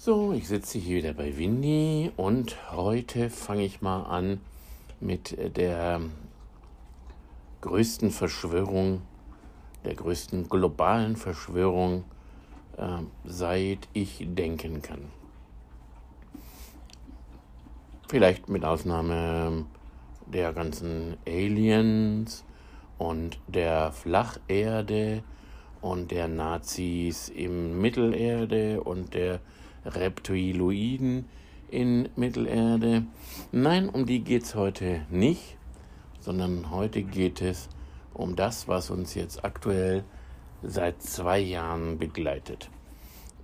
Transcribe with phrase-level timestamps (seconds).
[0.00, 4.40] So, ich sitze hier wieder bei Windy und heute fange ich mal an
[5.00, 6.00] mit der
[7.62, 9.02] größten Verschwörung,
[9.84, 12.04] der größten globalen Verschwörung,
[12.76, 15.00] äh, seit ich denken kann.
[18.06, 19.66] Vielleicht mit Ausnahme
[20.28, 22.44] der ganzen Aliens
[22.98, 25.24] und der Flacherde
[25.80, 29.40] und der Nazis im Mittelerde und der
[29.94, 31.26] Reptiloiden
[31.70, 33.04] in Mittelerde.
[33.52, 35.56] Nein, um die geht es heute nicht,
[36.20, 37.68] sondern heute geht es
[38.14, 40.04] um das, was uns jetzt aktuell
[40.62, 42.70] seit zwei Jahren begleitet.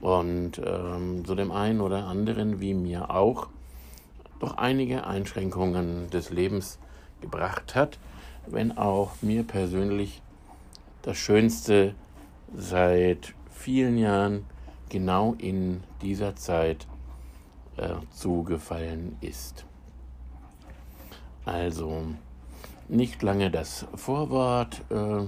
[0.00, 3.48] Und ähm, so dem einen oder anderen, wie mir auch,
[4.40, 6.78] doch einige Einschränkungen des Lebens
[7.20, 7.98] gebracht hat,
[8.46, 10.20] wenn auch mir persönlich
[11.02, 11.94] das Schönste
[12.54, 14.44] seit vielen Jahren
[14.88, 16.86] genau in dieser Zeit
[17.76, 19.64] äh, zugefallen ist.
[21.44, 22.02] Also
[22.88, 25.26] nicht lange das Vorwort äh,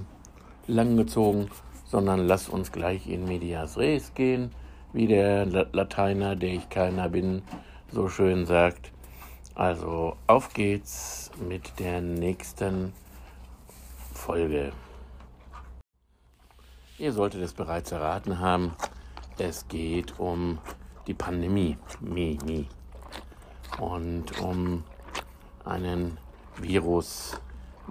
[0.67, 1.49] langgezogen,
[1.85, 4.51] sondern lass uns gleich in medias res gehen,
[4.93, 7.41] wie der Lateiner, der ich keiner bin,
[7.91, 8.91] so schön sagt.
[9.55, 12.93] Also auf geht's mit der nächsten
[14.13, 14.71] Folge.
[16.99, 18.73] Ihr solltet es bereits erraten haben,
[19.39, 20.59] es geht um
[21.05, 22.67] die Pandemie, Mi, Mi.
[23.79, 24.83] Und um
[25.63, 26.17] einen
[26.57, 27.39] Virus,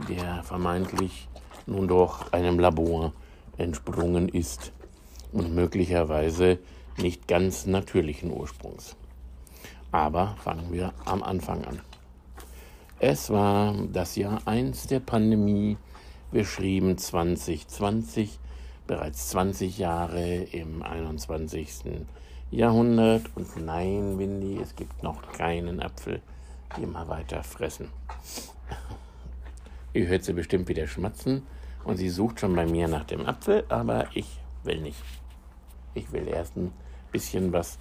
[0.09, 1.29] der vermeintlich
[1.67, 3.13] nun doch einem Labor
[3.57, 4.73] entsprungen ist
[5.33, 6.59] und möglicherweise
[6.99, 8.97] nicht ganz natürlichen Ursprungs.
[9.93, 11.81] Aber fangen wir am Anfang an.
[12.99, 15.77] Es war das Jahr 1 der Pandemie,
[16.33, 18.39] beschrieben 2020
[18.87, 21.69] bereits 20 Jahre im 21.
[22.51, 23.25] Jahrhundert.
[23.35, 26.21] Und nein, Windy, es gibt noch keinen Apfel.
[26.81, 27.89] Immer weiter fressen.
[29.93, 31.43] Ihr hört sie bestimmt wieder schmatzen
[31.85, 34.27] und sie sucht schon bei mir nach dem Apfel, aber ich
[34.63, 35.03] will nicht.
[35.95, 36.73] Ich will erst ein
[37.11, 37.79] bisschen was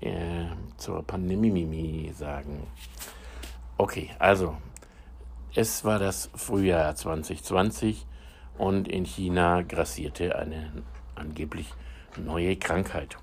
[0.00, 2.66] äh, zur Pandemie sagen.
[3.78, 4.56] Okay, also
[5.54, 8.06] es war das Frühjahr 2020
[8.58, 10.70] und in China grassierte eine
[11.14, 11.72] angeblich
[12.16, 13.16] neue Krankheit.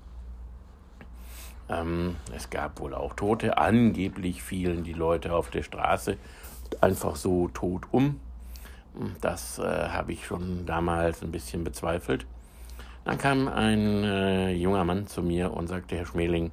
[1.68, 3.58] Ähm, es gab wohl auch Tote.
[3.58, 6.16] Angeblich fielen die Leute auf der Straße
[6.80, 8.20] einfach so tot um.
[9.20, 12.26] Das äh, habe ich schon damals ein bisschen bezweifelt.
[13.04, 16.50] Dann kam ein äh, junger Mann zu mir und sagte, Herr Schmeling,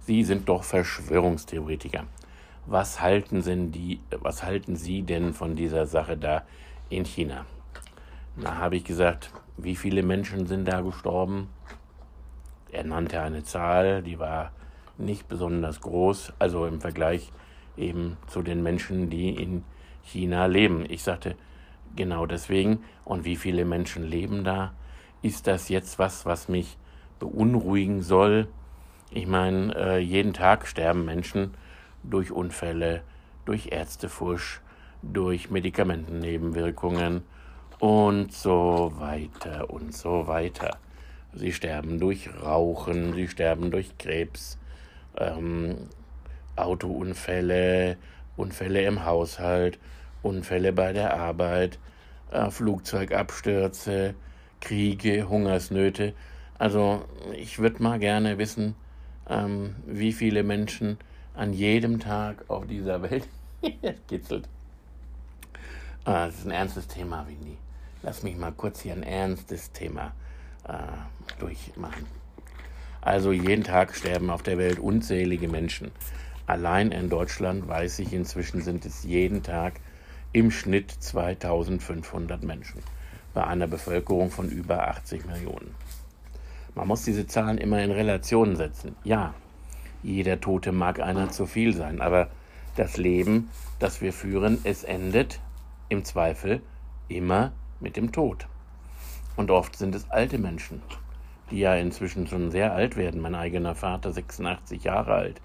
[0.00, 2.04] Sie sind doch Verschwörungstheoretiker.
[2.66, 6.44] Was halten, denn die, was halten Sie denn von dieser Sache da
[6.88, 7.44] in China?
[8.38, 11.48] Da habe ich gesagt, wie viele Menschen sind da gestorben?
[12.70, 14.52] Er nannte eine Zahl, die war
[14.98, 17.32] nicht besonders groß, also im Vergleich
[17.78, 19.64] eben zu den Menschen, die in
[20.02, 20.84] China leben.
[20.86, 21.34] Ich sagte,
[21.96, 24.74] genau deswegen, und wie viele Menschen leben da?
[25.22, 26.76] Ist das jetzt was, was mich
[27.18, 28.48] beunruhigen soll?
[29.10, 31.54] Ich meine, äh, jeden Tag sterben Menschen
[32.02, 33.00] durch Unfälle,
[33.46, 34.60] durch Ärztefusch,
[35.00, 37.22] durch Medikamentennebenwirkungen
[37.78, 40.78] und so weiter und so weiter.
[41.34, 44.58] Sie sterben durch Rauchen, sie sterben durch Krebs,
[45.18, 45.76] ähm,
[46.56, 47.98] Autounfälle,
[48.36, 49.78] Unfälle im Haushalt,
[50.22, 51.78] Unfälle bei der Arbeit,
[52.30, 54.14] äh, Flugzeugabstürze,
[54.60, 56.14] Kriege, Hungersnöte.
[56.58, 57.04] Also
[57.34, 58.74] ich würde mal gerne wissen,
[59.28, 60.96] ähm, wie viele Menschen
[61.34, 63.28] an jedem Tag auf dieser Welt
[64.08, 64.48] kitzelt.
[66.04, 67.58] Ah, das ist ein ernstes Thema, Winnie.
[68.06, 70.12] Lass mich mal kurz hier ein ernstes Thema
[70.68, 70.74] äh,
[71.40, 72.06] durchmachen.
[73.00, 75.90] Also jeden Tag sterben auf der Welt unzählige Menschen.
[76.46, 79.80] Allein in Deutschland weiß ich inzwischen sind es jeden Tag
[80.32, 82.80] im Schnitt 2500 Menschen
[83.34, 85.74] bei einer Bevölkerung von über 80 Millionen.
[86.76, 88.94] Man muss diese Zahlen immer in Relation setzen.
[89.02, 89.34] Ja,
[90.04, 92.28] jeder Tote mag einer zu viel sein, aber
[92.76, 93.50] das Leben,
[93.80, 95.40] das wir führen, es endet
[95.88, 96.62] im Zweifel
[97.08, 97.50] immer
[97.80, 98.46] mit dem Tod.
[99.36, 100.82] Und oft sind es alte Menschen,
[101.50, 103.20] die ja inzwischen schon sehr alt werden.
[103.20, 105.40] Mein eigener Vater 86 Jahre alt,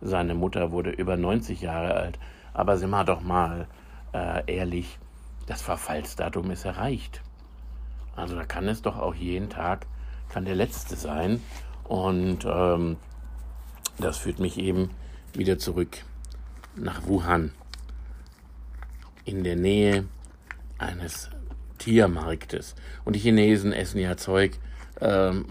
[0.00, 2.18] seine Mutter wurde über 90 Jahre alt.
[2.52, 3.66] Aber sind wir doch mal
[4.12, 4.98] äh, ehrlich,
[5.46, 7.22] das Verfallsdatum ist erreicht.
[8.16, 9.86] Also da kann es doch auch jeden Tag,
[10.28, 11.42] kann der letzte sein.
[11.84, 12.96] Und ähm,
[13.98, 14.90] das führt mich eben
[15.32, 16.04] wieder zurück
[16.76, 17.52] nach Wuhan.
[19.24, 20.06] In der Nähe
[20.78, 21.30] eines
[21.80, 22.76] Tiermarktes.
[23.04, 24.58] Und die Chinesen essen ja Zeug,
[25.00, 25.46] ähm,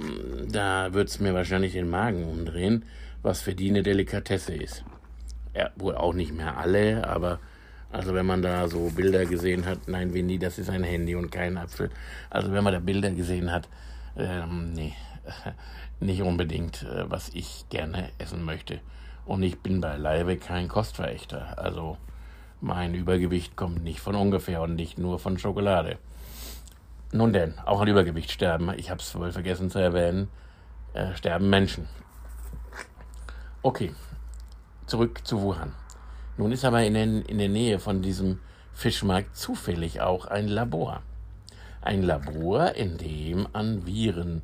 [0.49, 2.85] da es mir wahrscheinlich den Magen umdrehen,
[3.21, 4.85] was für die eine Delikatesse ist.
[5.53, 7.39] Ja, wohl auch nicht mehr alle, aber
[7.91, 11.31] also wenn man da so Bilder gesehen hat, nein, Winnie, das ist ein Handy und
[11.31, 11.89] kein Apfel.
[12.29, 13.67] Also wenn man da Bilder gesehen hat,
[14.15, 14.93] ähm, nee,
[15.99, 18.79] nicht unbedingt, äh, was ich gerne essen möchte.
[19.25, 21.57] Und ich bin beileibe kein Kostverächter.
[21.57, 21.97] Also
[22.61, 25.97] mein Übergewicht kommt nicht von ungefähr und nicht nur von Schokolade.
[27.11, 30.27] Nun denn, auch an Übergewicht sterben, ich habe es wohl vergessen zu erwähnen,
[30.93, 31.87] äh, sterben Menschen.
[33.63, 33.93] Okay,
[34.85, 35.73] zurück zu Wuhan.
[36.37, 38.39] Nun ist aber in, den, in der Nähe von diesem
[38.73, 41.01] Fischmarkt zufällig auch ein Labor.
[41.81, 44.43] Ein Labor, in dem an Viren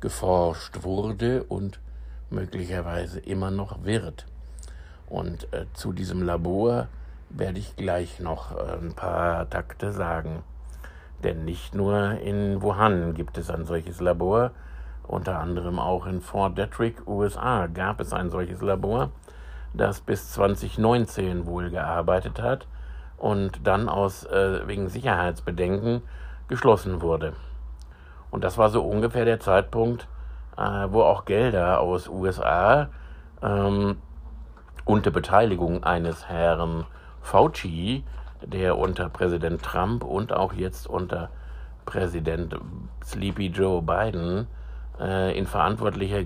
[0.00, 1.80] geforscht wurde und
[2.28, 4.26] möglicherweise immer noch wird.
[5.06, 6.88] Und äh, zu diesem Labor
[7.30, 10.44] werde ich gleich noch äh, ein paar Takte sagen.
[11.24, 14.50] Denn nicht nur in Wuhan gibt es ein solches Labor,
[15.06, 19.10] unter anderem auch in Fort Detrick, USA, gab es ein solches Labor,
[19.72, 22.66] das bis 2019 wohl gearbeitet hat
[23.18, 26.02] und dann aus äh, wegen Sicherheitsbedenken
[26.48, 27.34] geschlossen wurde.
[28.30, 30.08] Und das war so ungefähr der Zeitpunkt,
[30.56, 32.88] äh, wo auch Gelder aus USA
[33.42, 33.96] ähm,
[34.84, 36.84] unter Beteiligung eines Herrn
[37.20, 38.04] Fauci,
[38.46, 41.30] der unter Präsident Trump und auch jetzt unter
[41.84, 42.56] Präsident
[43.04, 44.46] Sleepy Joe Biden
[45.00, 46.24] äh, in verantwortlicher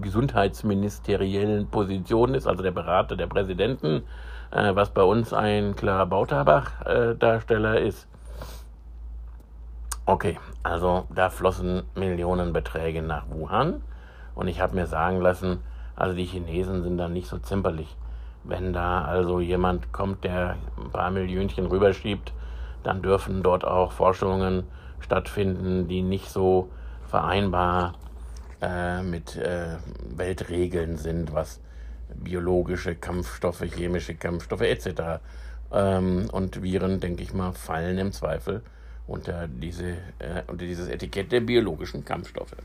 [0.00, 4.02] gesundheitsministeriellen Position ist, also der Berater der Präsidenten,
[4.50, 8.08] äh, was bei uns ein klarer Bautabach-Darsteller äh, ist.
[10.06, 13.82] Okay, also da flossen Millionenbeträge nach Wuhan
[14.34, 15.60] und ich habe mir sagen lassen,
[15.94, 17.96] also die Chinesen sind da nicht so zimperlich.
[18.44, 22.32] Wenn da also jemand kommt, der ein paar Millionchen rüberschiebt,
[22.82, 24.64] dann dürfen dort auch Forschungen
[25.00, 26.70] stattfinden, die nicht so
[27.06, 27.94] vereinbar
[28.62, 29.76] äh, mit äh,
[30.16, 31.60] Weltregeln sind, was
[32.14, 35.20] biologische Kampfstoffe, chemische Kampfstoffe etc.
[35.72, 38.62] Ähm, und Viren, denke ich mal, fallen im Zweifel
[39.06, 42.56] unter, diese, äh, unter dieses Etikett der biologischen Kampfstoffe.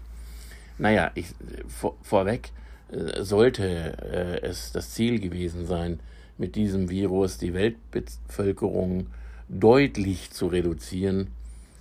[0.77, 1.33] Naja, ich,
[1.67, 2.51] vor, vorweg,
[3.23, 5.99] sollte äh, es das Ziel gewesen sein,
[6.37, 9.07] mit diesem Virus die Weltbevölkerung
[9.47, 11.27] deutlich zu reduzieren,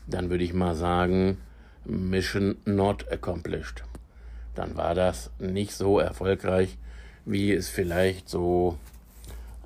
[0.06, 1.38] dann würde ich mal sagen,
[1.84, 3.84] Mission not accomplished.
[4.54, 6.76] Dann war das nicht so erfolgreich,
[7.24, 8.78] wie es vielleicht so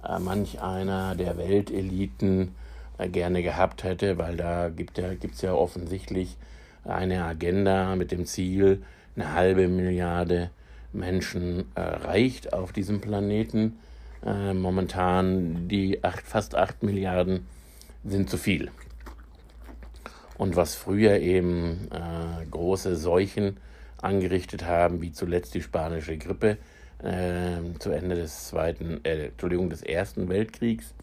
[0.05, 2.53] äh, manch einer der Welteliten
[2.97, 6.37] äh, gerne gehabt hätte, weil da gibt gibt's ja offensichtlich
[6.85, 8.83] eine Agenda mit dem Ziel,
[9.15, 10.51] eine halbe Milliarde
[10.93, 13.79] Menschen erreicht auf diesem Planeten.
[14.25, 17.47] Äh, momentan die acht, fast 8 Milliarden
[18.05, 18.71] sind zu viel.
[20.37, 23.57] Und was früher eben äh, große Seuchen
[24.01, 26.59] angerichtet haben, wie zuletzt die spanische Grippe
[27.03, 30.95] äh, zu Ende des zweiten, äh, Entschuldigung, des ersten Weltkriegs,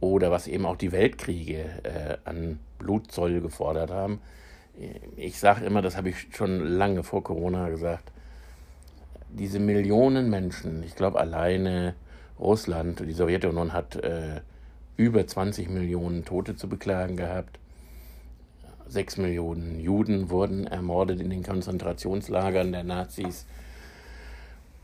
[0.00, 4.20] oder was eben auch die Weltkriege äh, an Blutzoll gefordert haben.
[5.16, 8.10] Ich sage immer, das habe ich schon lange vor Corona gesagt,
[9.38, 11.94] diese Millionen Menschen, ich glaube alleine
[12.38, 14.40] Russland, die Sowjetunion hat äh,
[14.96, 17.58] über 20 Millionen Tote zu beklagen gehabt.
[18.86, 23.46] Sechs Millionen Juden wurden ermordet in den Konzentrationslagern der Nazis.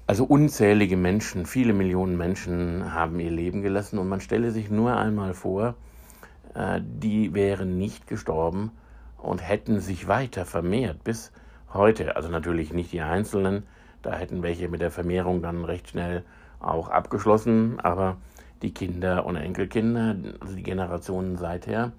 [0.07, 4.97] Also unzählige Menschen, viele Millionen Menschen haben ihr Leben gelassen und man stelle sich nur
[4.97, 5.75] einmal vor,
[6.55, 8.73] äh, die wären nicht gestorben
[9.19, 11.31] und hätten sich weiter vermehrt bis
[11.73, 12.17] heute.
[12.17, 13.65] Also natürlich nicht die Einzelnen,
[14.03, 16.25] da hätten welche mit der Vermehrung dann recht schnell
[16.59, 18.17] auch abgeschlossen, aber
[18.63, 21.93] die Kinder und Enkelkinder, also die Generationen seither,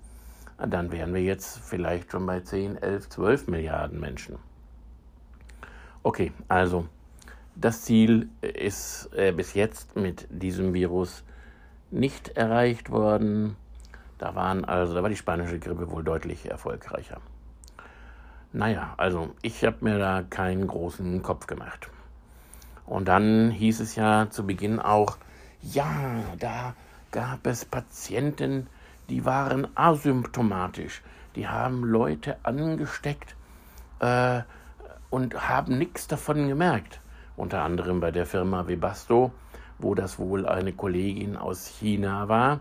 [0.58, 4.38] dann wären wir jetzt vielleicht schon bei 10, 11, 12 Milliarden Menschen.
[6.04, 6.86] Okay, also
[7.56, 11.24] das Ziel ist äh, bis jetzt mit diesem Virus
[11.90, 13.56] nicht erreicht worden.
[14.18, 17.20] Da waren also, da war die spanische Grippe wohl deutlich erfolgreicher.
[18.54, 21.90] Naja, also ich habe mir da keinen großen Kopf gemacht.
[22.86, 25.18] Und dann hieß es ja zu Beginn auch,
[25.62, 26.74] ja, da
[27.12, 28.68] gab es Patienten,
[29.10, 31.02] die waren asymptomatisch,
[31.36, 33.36] die haben Leute angesteckt
[34.00, 34.42] äh,
[35.10, 37.00] und haben nichts davon gemerkt.
[37.38, 39.32] Unter anderem bei der Firma Webasto,
[39.80, 42.60] wo das wohl eine Kollegin aus China war,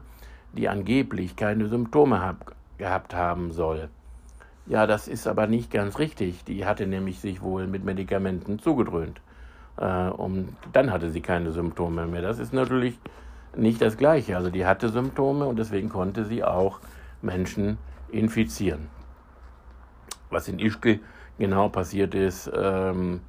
[0.52, 3.88] die angeblich keine Symptome hab, gehabt haben soll.
[4.70, 6.44] Ja, das ist aber nicht ganz richtig.
[6.44, 9.20] Die hatte nämlich sich wohl mit Medikamenten zugedröhnt.
[9.76, 12.22] Äh, und dann hatte sie keine Symptome mehr.
[12.22, 12.96] Das ist natürlich
[13.56, 14.36] nicht das Gleiche.
[14.36, 16.78] Also die hatte Symptome und deswegen konnte sie auch
[17.20, 17.78] Menschen
[18.12, 18.86] infizieren.
[20.30, 21.00] Was in Ischke
[21.36, 23.22] genau passiert ist, ähm,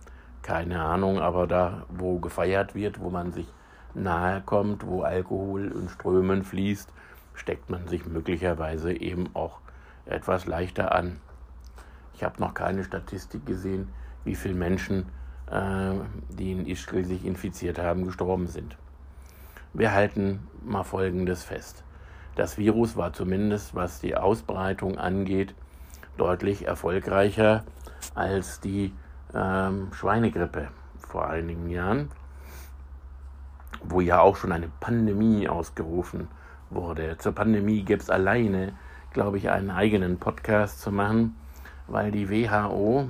[0.43, 3.47] keine Ahnung, aber da, wo gefeiert wird, wo man sich
[3.95, 6.93] nahe kommt, wo Alkohol in Strömen fließt,
[7.33, 9.57] steckt man sich möglicherweise eben auch
[10.05, 11.19] etwas leichter an.
[12.21, 13.87] Ich habe noch keine Statistik gesehen,
[14.25, 15.07] wie viele Menschen,
[15.49, 15.93] äh,
[16.29, 18.77] die in Ischgl sich infiziert haben, gestorben sind.
[19.73, 21.83] Wir halten mal Folgendes fest.
[22.35, 25.55] Das Virus war zumindest, was die Ausbreitung angeht,
[26.17, 27.63] deutlich erfolgreicher
[28.13, 28.93] als die
[29.33, 30.67] ähm, Schweinegrippe
[30.99, 32.11] vor einigen Jahren,
[33.83, 36.27] wo ja auch schon eine Pandemie ausgerufen
[36.69, 37.17] wurde.
[37.17, 38.73] Zur Pandemie gäbe es alleine,
[39.11, 41.35] glaube ich, einen eigenen Podcast zu machen,
[41.91, 43.09] weil die WHO,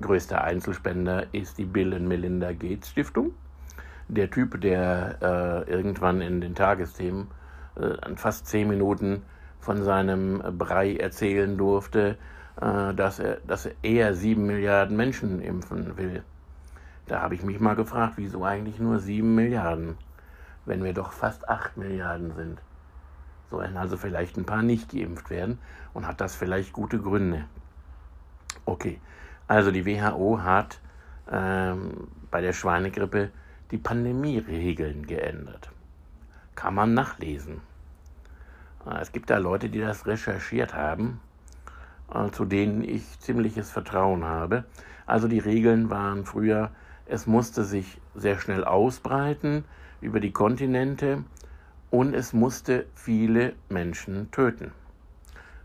[0.00, 3.32] größter Einzelspender, ist die Bill und Melinda Gates Stiftung.
[4.08, 7.28] Der Typ, der äh, irgendwann in den Tagesthemen
[7.76, 9.22] äh, fast zehn Minuten
[9.58, 12.16] von seinem Brei erzählen durfte,
[12.60, 16.22] äh, dass, er, dass er sieben Milliarden Menschen impfen will.
[17.06, 19.96] Da habe ich mich mal gefragt, wieso eigentlich nur sieben Milliarden,
[20.66, 22.62] wenn wir doch fast acht Milliarden sind.
[23.50, 25.58] Sollen also vielleicht ein paar nicht geimpft werden
[25.92, 27.44] und hat das vielleicht gute Gründe.
[28.64, 29.00] Okay,
[29.48, 30.80] also die WHO hat
[31.30, 33.30] ähm, bei der Schweinegrippe
[33.70, 35.70] die Pandemieregeln geändert.
[36.54, 37.60] Kann man nachlesen.
[38.86, 41.20] Äh, es gibt da Leute, die das recherchiert haben
[42.12, 44.64] äh, zu denen ich ziemliches Vertrauen habe.
[45.06, 46.70] Also die Regeln waren früher,
[47.06, 49.64] es musste sich sehr schnell ausbreiten
[50.00, 51.24] über die Kontinente
[51.90, 54.72] und es musste viele Menschen töten.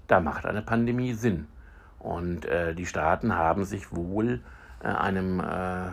[0.08, 1.48] Da macht eine Pandemie Sinn.
[2.00, 4.42] Und äh, die Staaten haben sich wohl
[4.84, 5.92] äh, einem äh,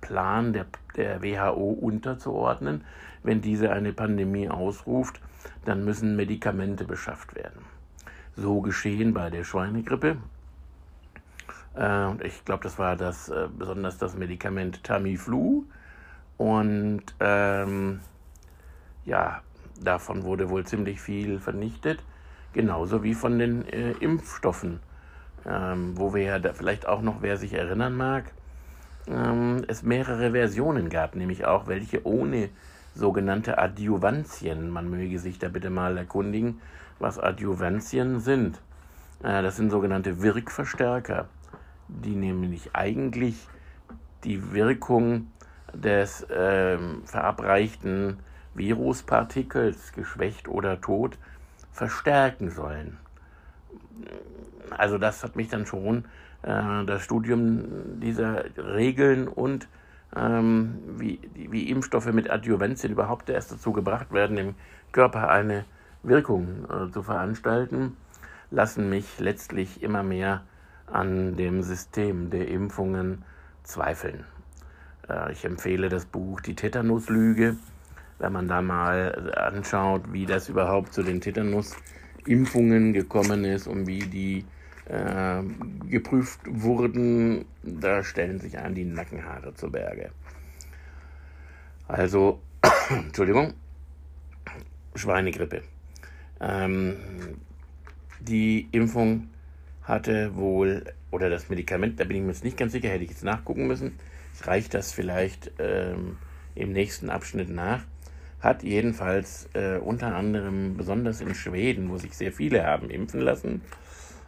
[0.00, 2.84] Plan der, der WHO unterzuordnen.
[3.22, 5.20] Wenn diese eine Pandemie ausruft,
[5.64, 7.62] dann müssen Medikamente beschafft werden
[8.36, 10.16] so geschehen bei der Schweinegrippe.
[11.76, 15.64] Äh, ich glaube, das war das äh, besonders das Medikament Tamiflu.
[16.38, 18.00] Und ähm,
[19.04, 19.42] ja,
[19.84, 22.02] davon wurde wohl ziemlich viel vernichtet,
[22.52, 24.80] genauso wie von den äh, Impfstoffen,
[25.46, 28.24] ähm, wo wir ja da vielleicht auch noch, wer sich erinnern mag,
[29.06, 32.48] ähm, es mehrere Versionen gab, nämlich auch welche ohne
[32.94, 34.70] sogenannte Adjuvantien.
[34.70, 36.60] Man möge sich da bitte mal erkundigen,
[36.98, 38.60] was Adjuvantien sind.
[39.22, 41.28] Äh, das sind sogenannte Wirkverstärker,
[41.88, 43.48] die nämlich eigentlich
[44.24, 45.28] die Wirkung
[45.74, 48.18] des äh, verabreichten
[48.54, 51.18] Viruspartikels, geschwächt oder tot,
[51.72, 52.98] verstärken sollen.
[54.70, 56.04] Also das hat mich dann schon
[56.42, 59.68] äh, das Studium dieser Regeln und
[60.14, 64.54] ähm, wie, wie Impfstoffe mit Adjuvantien überhaupt erst dazu gebracht werden, im
[64.92, 65.64] Körper eine
[66.02, 67.96] Wirkung äh, zu veranstalten,
[68.50, 70.42] lassen mich letztlich immer mehr
[70.86, 73.24] an dem System der Impfungen
[73.62, 74.24] zweifeln.
[75.08, 77.56] Äh, ich empfehle das Buch Die Tetanuslüge,
[78.22, 83.98] wenn man da mal anschaut, wie das überhaupt zu den Tetanusimpfungen gekommen ist und wie
[83.98, 84.44] die
[84.86, 85.42] äh,
[85.90, 90.10] geprüft wurden, da stellen sich einem die Nackenhaare zu Berge.
[91.88, 92.40] Also,
[92.90, 93.54] Entschuldigung,
[94.94, 95.62] Schweinegrippe.
[96.40, 96.96] Ähm,
[98.20, 99.30] die Impfung
[99.82, 103.10] hatte wohl, oder das Medikament, da bin ich mir jetzt nicht ganz sicher, hätte ich
[103.10, 103.98] jetzt nachgucken müssen.
[104.42, 106.18] Reicht das vielleicht ähm,
[106.54, 107.82] im nächsten Abschnitt nach?
[108.42, 113.62] Hat jedenfalls äh, unter anderem, besonders in Schweden, wo sich sehr viele haben impfen lassen,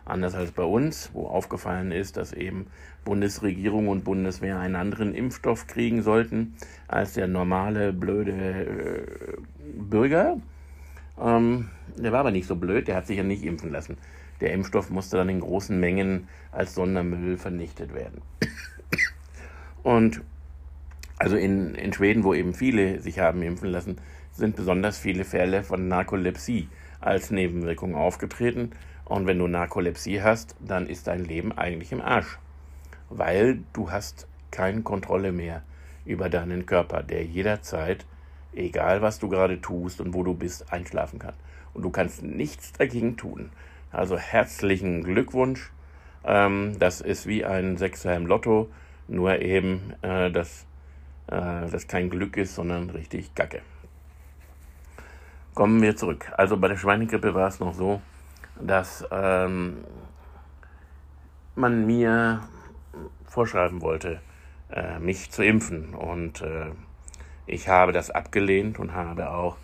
[0.05, 2.67] anders als bei uns, wo aufgefallen ist, dass eben
[3.05, 6.55] Bundesregierung und Bundeswehr einen anderen Impfstoff kriegen sollten
[6.87, 9.37] als der normale blöde äh,
[9.77, 10.37] Bürger.
[11.21, 13.99] Ähm, der war aber nicht so blöd, der hat sich ja nicht impfen lassen.
[14.41, 18.21] Der Impfstoff musste dann in großen Mengen als Sondermüll vernichtet werden.
[19.83, 20.23] Und
[21.19, 23.97] also in, in Schweden, wo eben viele sich haben impfen lassen,
[24.33, 26.69] sind besonders viele Fälle von Narkolepsie
[27.01, 28.71] als Nebenwirkung aufgetreten.
[29.05, 32.39] Und wenn du Narkolepsie hast, dann ist dein Leben eigentlich im Arsch.
[33.11, 35.63] Weil du hast keine Kontrolle mehr
[36.05, 38.05] über deinen Körper, der jederzeit
[38.57, 41.35] egal was du gerade tust und wo du bist, einschlafen kann.
[41.73, 43.51] Und du kannst nichts dagegen tun.
[43.91, 45.71] Also herzlichen Glückwunsch.
[46.25, 48.69] Ähm, das ist wie ein Sechser im Lotto,
[49.09, 50.67] nur eben, äh, dass äh,
[51.27, 53.63] das kein Glück ist, sondern richtig Gacke.
[55.55, 56.33] Kommen wir zurück.
[56.37, 58.03] Also bei der Schweinegrippe war es noch so,
[58.61, 59.79] dass ähm,
[61.55, 62.41] man mir
[63.27, 64.21] vorschreiben wollte,
[64.73, 65.95] äh, mich zu impfen.
[65.95, 66.71] Und äh,
[67.47, 69.57] ich habe das abgelehnt und habe auch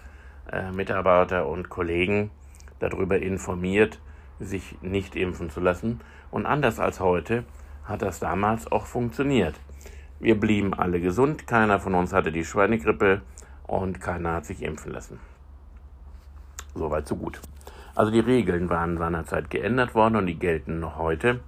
[0.52, 2.30] äh, Mitarbeiter und Kollegen
[2.78, 4.00] darüber informiert,
[4.38, 6.00] sich nicht impfen zu lassen.
[6.30, 7.44] Und anders als heute
[7.84, 9.58] hat das damals auch funktioniert.
[10.20, 13.22] Wir blieben alle gesund, keiner von uns hatte die Schweinegrippe
[13.66, 15.18] und keiner hat sich impfen lassen.
[16.74, 17.40] Soweit, so gut.
[17.94, 21.40] Also die Regeln waren seinerzeit geändert worden und die gelten noch heute.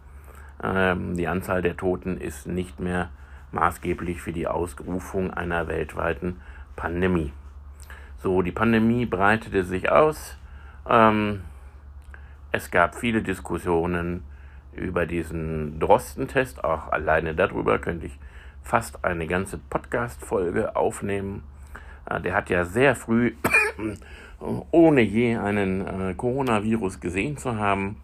[0.63, 3.11] Ähm, die Anzahl der Toten ist nicht mehr
[3.53, 6.41] maßgeblich für die Ausrufung einer weltweiten
[6.75, 7.33] Pandemie.
[8.23, 10.39] So, die Pandemie breitete sich aus.
[10.89, 11.43] Ähm,
[12.53, 14.25] es gab viele Diskussionen
[14.73, 16.65] über diesen Drosten-Test.
[16.65, 18.19] Auch alleine darüber könnte ich
[18.63, 21.43] fast eine ganze Podcast-Folge aufnehmen.
[22.09, 23.35] Äh, der hat ja sehr früh,
[24.71, 27.97] ohne je einen äh, Coronavirus gesehen zu haben,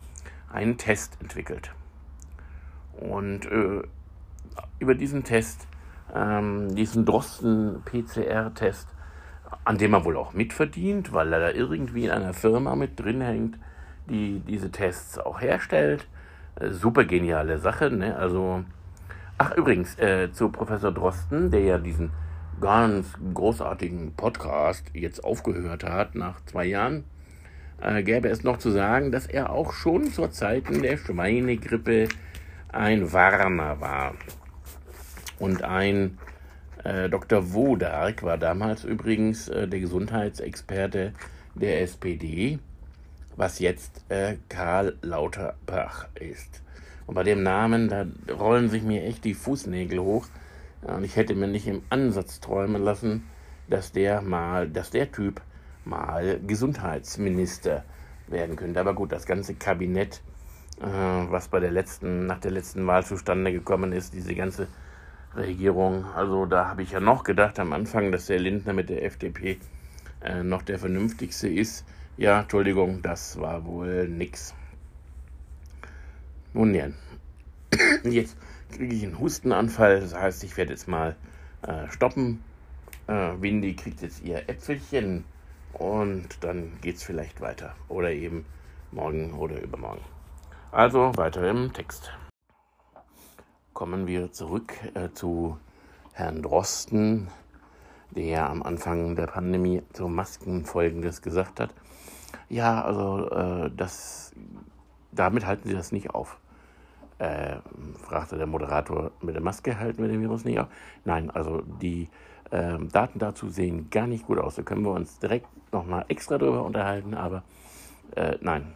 [0.53, 1.73] einen Test entwickelt.
[2.93, 3.83] Und äh,
[4.79, 5.67] über diesen Test,
[6.15, 8.89] ähm, diesen Drosten-PCR-Test,
[9.65, 13.21] an dem er wohl auch mitverdient, weil er da irgendwie in einer Firma mit drin
[13.21, 13.59] hängt,
[14.09, 16.07] die diese Tests auch herstellt.
[16.57, 18.17] Äh, super geniale Sache, ne?
[18.17, 18.65] Also,
[19.39, 22.11] ach übrigens, äh, zu Professor Drosten, der ja diesen
[22.61, 27.05] ganz großartigen Podcast jetzt aufgehört hat nach zwei Jahren,
[27.81, 32.09] äh, gäbe es noch zu sagen, dass er auch schon zur Zeiten der Schweinegrippe
[32.71, 34.15] ein Warner war.
[35.39, 36.19] Und ein
[36.83, 37.53] äh, Dr.
[37.53, 41.13] Wodark war damals übrigens äh, der Gesundheitsexperte
[41.55, 42.59] der SPD,
[43.37, 46.63] was jetzt äh, Karl Lauterbach ist.
[47.09, 48.07] Und bei dem Namen, da
[48.39, 50.27] rollen sich mir echt die Fußnägel hoch.
[50.83, 53.25] Und ich hätte mir nicht im Ansatz träumen lassen,
[53.67, 55.41] dass der mal, dass der Typ
[55.87, 57.83] mal Gesundheitsminister
[58.27, 58.79] werden könnte.
[58.79, 60.21] Aber gut, das ganze Kabinett,
[60.83, 64.69] äh, was bei der letzten, nach der letzten Wahl zustande gekommen ist, diese ganze
[65.35, 66.05] Regierung.
[66.15, 69.57] Also da habe ich ja noch gedacht am Anfang, dass der Lindner mit der FDP
[70.23, 71.87] äh, noch der vernünftigste ist.
[72.19, 74.55] Ja, Entschuldigung, das war wohl nix.
[76.53, 76.89] Nun ja,
[78.05, 78.37] jetzt
[78.71, 81.17] kriege ich einen Hustenanfall, das heißt, ich werde jetzt mal
[81.63, 82.43] äh, stoppen.
[83.07, 85.25] Äh, Windy kriegt jetzt ihr Äpfelchen
[85.73, 87.75] und dann geht es vielleicht weiter.
[87.89, 88.45] Oder eben
[88.93, 90.03] morgen oder übermorgen.
[90.71, 92.13] Also weiter im Text
[93.79, 95.57] kommen wir zurück äh, zu
[96.13, 97.29] Herrn Drosten,
[98.11, 101.71] der am Anfang der Pandemie zu Masken Folgendes gesagt hat.
[102.49, 104.33] Ja, also äh, das,
[105.13, 106.39] damit halten Sie das nicht auf.
[107.19, 107.57] Äh,
[108.01, 110.69] fragte der Moderator, mit der Maske halten wir den Virus nicht auf?
[111.05, 112.09] Nein, also die
[112.51, 114.55] äh, Daten dazu sehen gar nicht gut aus.
[114.55, 117.43] Da können wir uns direkt nochmal extra drüber unterhalten, aber
[118.15, 118.73] äh, nein,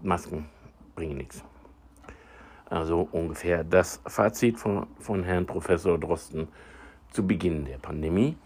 [0.00, 0.46] Masken
[0.94, 1.44] bringen nichts.
[2.66, 6.46] Also ungefähr das Fazit von, von Herrn Professor Drosten
[7.10, 8.36] zu Beginn der Pandemie,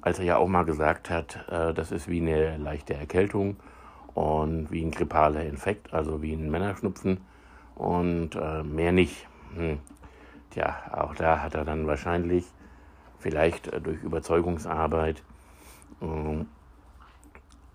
[0.00, 3.56] als er ja auch mal gesagt hat, äh, das ist wie eine leichte Erkältung
[4.18, 7.20] und wie ein grippaler Infekt, also wie ein Männerschnupfen
[7.76, 9.28] und äh, mehr nicht.
[9.54, 9.78] Hm.
[10.50, 12.44] Tja, auch da hat er dann wahrscheinlich
[13.20, 15.22] vielleicht äh, durch Überzeugungsarbeit
[16.00, 16.44] äh,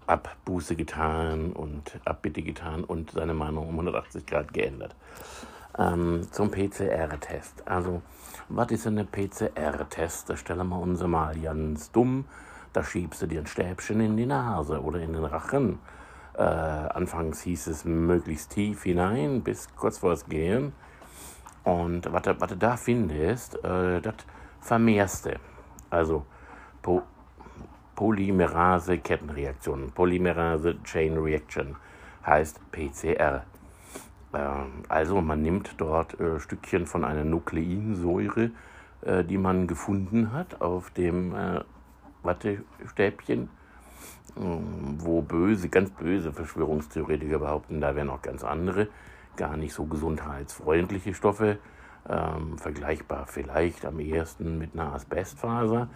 [0.05, 4.97] Abbuße getan und Abbitte getan und seine Meinung um 180 Grad geändert
[5.79, 7.65] ähm, zum PCR-Test.
[7.65, 8.01] Also,
[8.49, 10.29] was ist denn ein PCR-Test?
[10.29, 12.25] Da stellen wir uns mal ganz dumm.
[12.73, 15.79] Da schiebst du dir ein Stäbchen in die Nase oder in den Rachen.
[16.35, 20.73] Äh, anfangs hieß es möglichst tief hinein, bis kurz vor das Gehen.
[21.63, 24.15] Und was du, da findest, äh, das
[24.59, 25.39] vermehrst du.
[25.89, 26.25] Also
[26.81, 27.03] po
[27.95, 31.75] Polymerase-Kettenreaktion, Polymerase-Chain Reaction
[32.25, 33.43] heißt PCR.
[34.33, 38.49] Ähm, also man nimmt dort äh, Stückchen von einer Nukleinsäure,
[39.01, 41.61] äh, die man gefunden hat auf dem äh,
[42.23, 43.49] Wattestäbchen,
[44.35, 48.87] wo böse, ganz böse Verschwörungstheoretiker behaupten, da wären auch ganz andere,
[49.35, 51.59] gar nicht so gesundheitsfreundliche Stoffe,
[52.09, 55.89] ähm, vergleichbar vielleicht am ehesten mit einer Asbestfaser,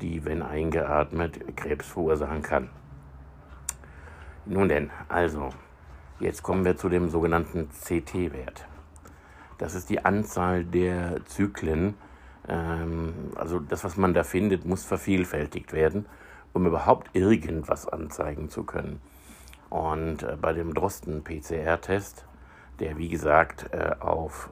[0.00, 2.68] die, wenn eingeatmet, Krebs verursachen kann.
[4.44, 5.50] Nun denn, also
[6.20, 8.66] Jetzt kommen wir zu dem sogenannten CT-Wert.
[9.58, 11.94] Das ist die Anzahl der Zyklen.
[12.48, 16.06] Ähm, also das, was man da findet, muss vervielfältigt werden,
[16.54, 19.00] um überhaupt irgendwas anzeigen zu können.
[19.68, 22.24] Und äh, bei dem Drosten-PCR-Test,
[22.80, 24.50] der wie gesagt äh, auf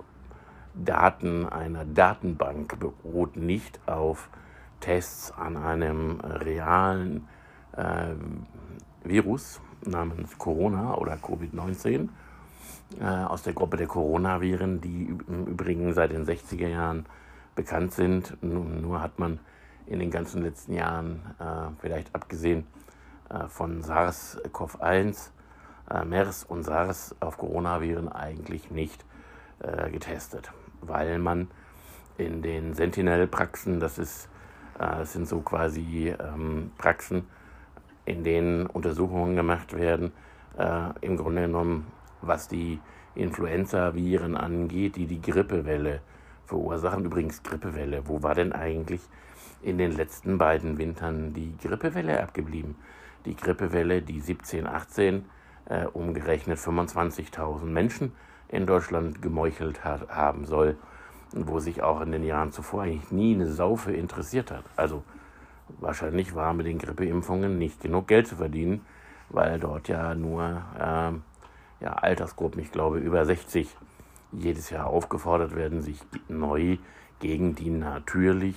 [0.75, 4.29] Daten einer Datenbank beruht, nicht auf
[4.81, 7.29] Tests an einem realen
[7.77, 8.15] äh,
[9.05, 12.09] Virus, namens Corona oder Covid-19
[13.01, 17.07] äh, aus der Gruppe der Coronaviren, die im Übrigen seit den 60er Jahren
[17.55, 18.37] bekannt sind.
[18.43, 19.41] Nur, nur hat man
[19.87, 22.66] in den ganzen letzten Jahren, äh, vielleicht abgesehen
[23.31, 25.31] äh, von SARS-CoV-1,
[25.90, 29.05] äh, MERS und SARS auf Coronaviren eigentlich nicht
[29.61, 31.49] äh, getestet, weil man
[32.18, 34.29] in den Sentinel-Praxen, das, ist,
[34.79, 37.27] äh, das sind so quasi ähm, Praxen,
[38.05, 40.12] in denen Untersuchungen gemacht werden,
[40.59, 41.87] äh, im Grunde genommen,
[42.21, 42.81] was die
[43.14, 46.01] Influenza-Viren angeht, die die Grippewelle
[46.47, 47.05] verursachen.
[47.05, 49.01] Übrigens Grippewelle, wo war denn eigentlich
[49.62, 52.77] in den letzten beiden Wintern die Grippewelle abgeblieben?
[53.25, 55.25] Die Grippewelle, die 17, 18
[55.66, 58.12] äh, umgerechnet 25.000 Menschen
[58.48, 60.77] in Deutschland gemeuchelt hat, haben soll,
[61.33, 64.64] wo sich auch in den Jahren zuvor eigentlich nie eine Saufe interessiert hat.
[64.77, 65.03] Also
[65.81, 68.85] wahrscheinlich war mit den Grippeimpfungen nicht genug Geld zu verdienen,
[69.31, 71.12] weil dort ja nur äh,
[71.83, 73.68] ja, Altersgruppen, ich glaube über 60,
[74.33, 76.79] jedes Jahr aufgefordert werden, sich neu
[77.20, 78.57] gegen die natürlich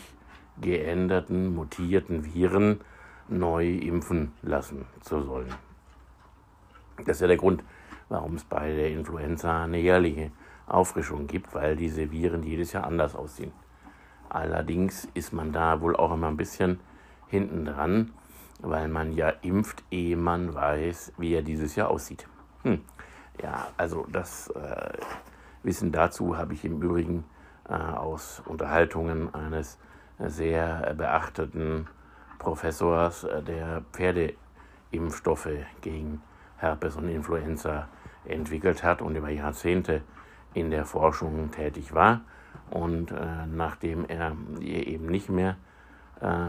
[0.62, 2.82] geänderten, mutierten Viren
[3.28, 5.54] neu impfen lassen zu sollen.
[6.98, 7.64] Das ist ja der Grund,
[8.10, 10.32] warum es bei der Influenza eine jährliche
[10.68, 13.52] Auffrischung gibt, weil diese Viren jedes Jahr anders aussehen.
[14.30, 16.80] Allerdings ist man da wohl auch immer ein bisschen
[17.28, 18.14] hinten dran,
[18.62, 22.28] weil man ja impft, ehe man weiß, wie er dieses Jahr aussieht.
[22.64, 22.82] Hm.
[23.42, 24.98] Ja, also das äh,
[25.64, 27.26] Wissen dazu habe ich im Übrigen
[27.68, 29.78] äh, aus Unterhaltungen eines
[30.20, 31.88] sehr beachteten
[32.40, 35.50] Professors, äh, der Pferdeimpfstoffe
[35.82, 36.22] gegen
[36.58, 37.88] Herpes und Influenza
[38.26, 40.02] entwickelt hat und über Jahrzehnte
[40.54, 42.22] in der Forschung tätig war.
[42.72, 45.58] Und äh, nachdem er eben nicht mehr
[46.22, 46.48] äh,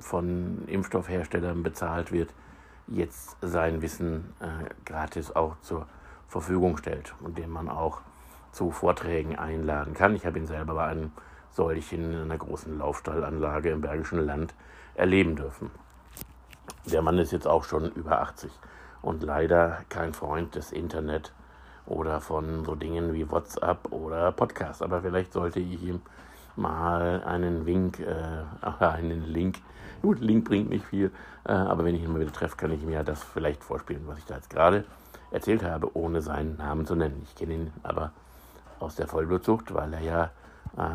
[0.00, 2.32] von Impfstoffherstellern bezahlt wird,
[2.86, 5.86] jetzt sein Wissen äh, gratis auch zur
[6.28, 8.00] Verfügung stellt und den man auch
[8.52, 10.14] zu Vorträgen einladen kann.
[10.14, 11.12] Ich habe ihn selber bei einem
[11.58, 14.54] solchen in einer großen Laufstallanlage im Bergischen Land
[14.94, 15.72] erleben dürfen.
[16.86, 18.52] Der Mann ist jetzt auch schon über 80
[19.02, 21.32] und leider kein Freund des Internet
[21.84, 24.84] oder von so Dingen wie WhatsApp oder Podcast.
[24.84, 26.00] Aber vielleicht sollte ich ihm
[26.54, 28.44] mal einen Wink, äh,
[28.84, 29.58] einen Link.
[30.00, 31.10] Gut, Link bringt nicht viel,
[31.44, 34.18] äh, aber wenn ich ihn mal wieder treffe, kann ich ja das vielleicht vorspielen, was
[34.18, 34.84] ich da jetzt gerade
[35.32, 37.20] erzählt habe, ohne seinen Namen zu nennen.
[37.24, 38.12] Ich kenne ihn aber
[38.78, 40.30] aus der Vollblutzucht, weil er ja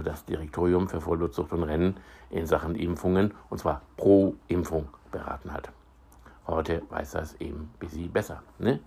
[0.03, 1.97] das Direktorium für Vollblutzucht und Rennen
[2.29, 5.71] in Sachen Impfungen, und zwar pro Impfung, beraten hat.
[6.47, 8.41] Heute weiß es eben ein bisschen besser.
[8.59, 8.79] Ne?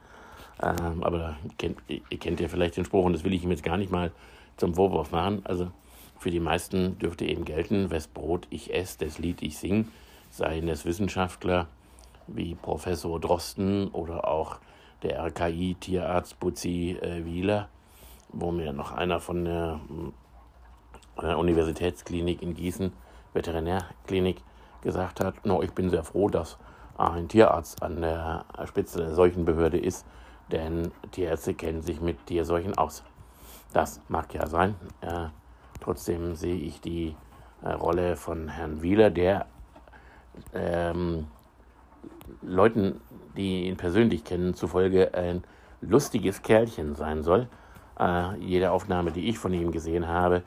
[0.63, 3.63] Ähm, aber kennt, ihr kennt ja vielleicht den Spruch, und das will ich ihm jetzt
[3.63, 4.11] gar nicht mal
[4.57, 5.43] zum Vorwurf machen.
[5.45, 5.71] Also
[6.19, 9.89] für die meisten dürfte eben gelten, wes Brot ich esse, das Lied ich sing,
[10.31, 11.69] seien es Wissenschaftler
[12.27, 14.59] wie Professor Drosten oder auch
[15.03, 17.69] der RKI-Tierarzt Butzi äh, Wieler,
[18.31, 20.26] wo mir noch einer von der äh,
[21.17, 22.93] Universitätsklinik in Gießen,
[23.33, 24.43] Veterinärklinik,
[24.83, 26.59] gesagt hat, no, ich bin sehr froh, dass
[26.97, 30.07] ein Tierarzt an der Spitze der Seuchenbehörde ist,
[30.53, 33.03] denn Tierärzte kennen sich mit Tierseuchen aus.
[33.73, 34.77] Das mag ja sein.
[35.01, 35.27] Äh,
[35.81, 37.17] trotzdem sehe ich die
[37.63, 39.47] äh, Rolle von Herrn Wieler, der
[40.55, 41.27] ähm,
[42.43, 43.01] Leuten,
[43.37, 45.45] die ihn persönlich kennen, zufolge ein
[45.81, 47.49] lustiges Kerlchen sein soll.
[47.99, 50.43] Äh, jede Aufnahme, die ich von ihm gesehen habe, äh,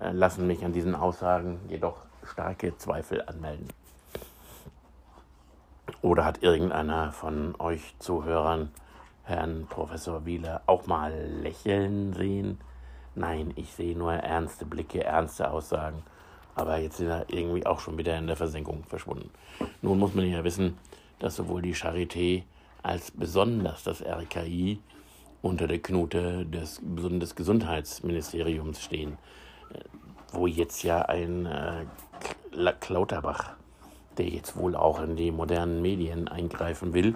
[0.00, 3.68] lassen mich an diesen Aussagen jedoch starke Zweifel anmelden.
[6.02, 8.70] Oder hat irgendeiner von euch Zuhörern
[9.24, 12.58] Herrn Professor Wieler auch mal lächeln sehen?
[13.14, 16.02] Nein, ich sehe nur ernste Blicke, ernste Aussagen.
[16.54, 19.30] Aber jetzt ist er irgendwie auch schon wieder in der Versenkung verschwunden.
[19.82, 20.78] Nun muss man ja wissen,
[21.18, 22.44] dass sowohl die Charité
[22.82, 24.78] als besonders das RKI
[25.42, 29.18] unter der Knute des, des Gesundheitsministeriums stehen,
[30.32, 31.84] wo jetzt ja ein äh,
[32.80, 33.54] Klauterbach
[34.20, 37.14] der jetzt wohl auch in die modernen Medien eingreifen will,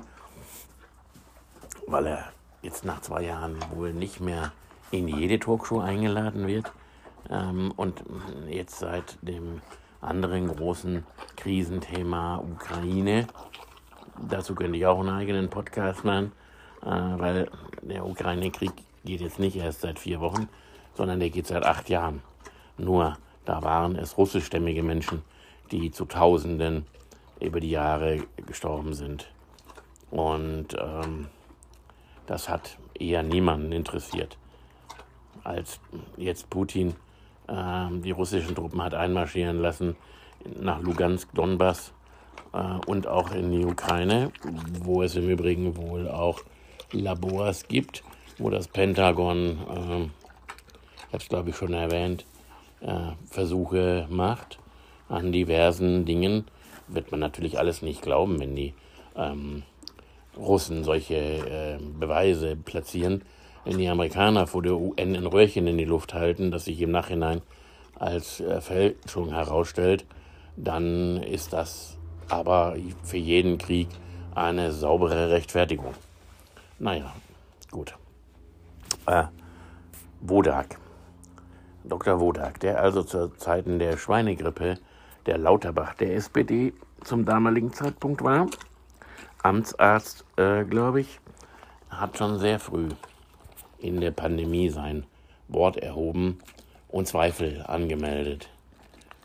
[1.87, 2.25] weil er
[2.63, 4.53] jetzt nach zwei Jahren wohl nicht mehr
[4.91, 6.73] in jede Talkshow eingeladen wird
[7.29, 8.03] ähm, und
[8.49, 9.61] jetzt seit dem
[10.01, 11.05] anderen großen
[11.37, 13.27] Krisenthema Ukraine,
[14.29, 16.33] dazu könnte ich auch einen eigenen Podcast machen,
[16.83, 17.51] äh, weil
[17.83, 18.73] der Ukraine-Krieg
[19.05, 20.49] geht jetzt nicht erst seit vier Wochen,
[20.95, 22.23] sondern der geht seit acht Jahren.
[22.77, 25.23] Nur da waren es russischstämmige Menschen,
[25.71, 26.87] die zu Tausenden
[27.41, 29.31] über die Jahre gestorben sind.
[30.11, 31.29] Und ähm,
[32.27, 34.39] das hat eher niemanden interessiert.
[35.43, 35.81] Als
[36.17, 36.95] jetzt Putin
[37.49, 39.97] äh, die russischen Truppen hat einmarschieren lassen
[40.61, 41.93] nach Lugansk, Donbass
[42.53, 44.31] äh, und auch in die Ukraine,
[44.83, 46.41] wo es im Übrigen wohl auch
[46.93, 48.03] Labors gibt,
[48.39, 52.34] wo das Pentagon, äh, ich habe es glaube ich schon erwähnt, äh,
[53.31, 54.59] Versuche macht
[55.09, 56.45] an diversen Dingen,
[56.89, 58.75] wird man natürlich alles nicht glauben, wenn die
[59.17, 59.63] ähm,
[60.37, 63.23] Russen solche äh, Beweise platzieren,
[63.65, 66.91] wenn die Amerikaner vor der UN ein Röhrchen in die Luft halten, das sich im
[66.91, 67.43] Nachhinein
[67.99, 70.05] als äh, Fälschung herausstellt,
[70.57, 71.97] dann ist das
[72.29, 73.89] aber für jeden Krieg
[74.35, 75.95] eine saubere Rechtfertigung.
[76.79, 77.15] Naja,
[77.71, 77.95] gut.
[79.07, 79.25] Äh,
[80.21, 80.84] Wodak.
[81.85, 82.19] Dr.
[82.19, 84.79] Wodak, der also zu Zeiten der Schweinegrippe
[85.27, 88.47] der Lauterbach der SPD zum damaligen Zeitpunkt war,
[89.43, 91.21] Amtsarzt, äh, glaube ich,
[91.91, 92.89] hat schon sehr früh
[93.79, 95.05] in der Pandemie sein
[95.49, 96.39] Wort erhoben
[96.89, 98.49] und Zweifel angemeldet.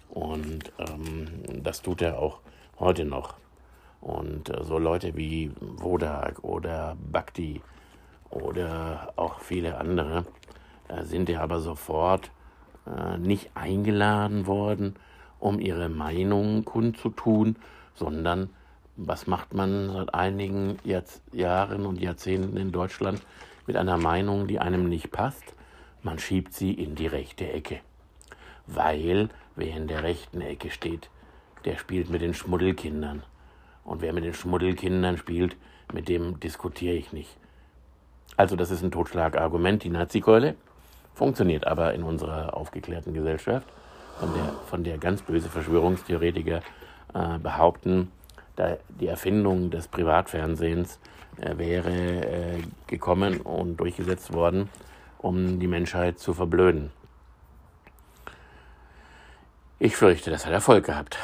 [0.10, 1.28] Und ähm,
[1.64, 2.40] das tut er auch
[2.80, 3.36] heute noch.
[4.02, 7.62] Und äh, so Leute wie Wodak oder Bhakti
[8.30, 10.26] oder auch viele andere
[10.90, 12.32] äh, sind ja aber sofort
[12.90, 14.96] äh, nicht eingeladen worden,
[15.40, 17.56] um ihre Meinung kundzutun,
[17.96, 18.50] sondern
[18.98, 23.22] was macht man seit einigen Jahrz Jahren und Jahrzehnten in Deutschland
[23.66, 25.56] mit einer Meinung, die einem nicht passt?
[26.04, 27.80] Man schiebt sie in die rechte Ecke.
[28.68, 31.10] Weil wer in der rechten Ecke steht,
[31.66, 33.24] der spielt mit den Schmuddelkindern.
[33.84, 35.56] Und wer mit den Schmuddelkindern spielt,
[35.94, 37.36] mit dem diskutiere ich nicht.
[38.38, 40.56] Also das ist ein Totschlagargument, die Nazi-Keule.
[41.14, 43.68] Funktioniert aber in unserer aufgeklärten Gesellschaft,
[44.20, 46.62] von der, von der ganz böse Verschwörungstheoretiker
[47.14, 48.12] äh, behaupten,
[48.56, 51.00] da die Erfindung des Privatfernsehens
[51.38, 54.70] äh, wäre äh, gekommen und durchgesetzt worden,
[55.18, 56.92] um die Menschheit zu verblöden.
[59.80, 61.18] Ich fürchte, das hat Erfolg gehabt,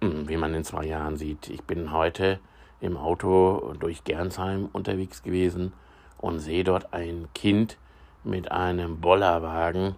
[0.00, 1.48] hm, wie man in zwei Jahren sieht.
[1.48, 2.40] Ich bin heute
[2.80, 5.72] im Auto durch Gernsheim unterwegs gewesen
[6.18, 7.78] und sehe dort ein Kind
[8.24, 9.96] mit einem Bollerwagen.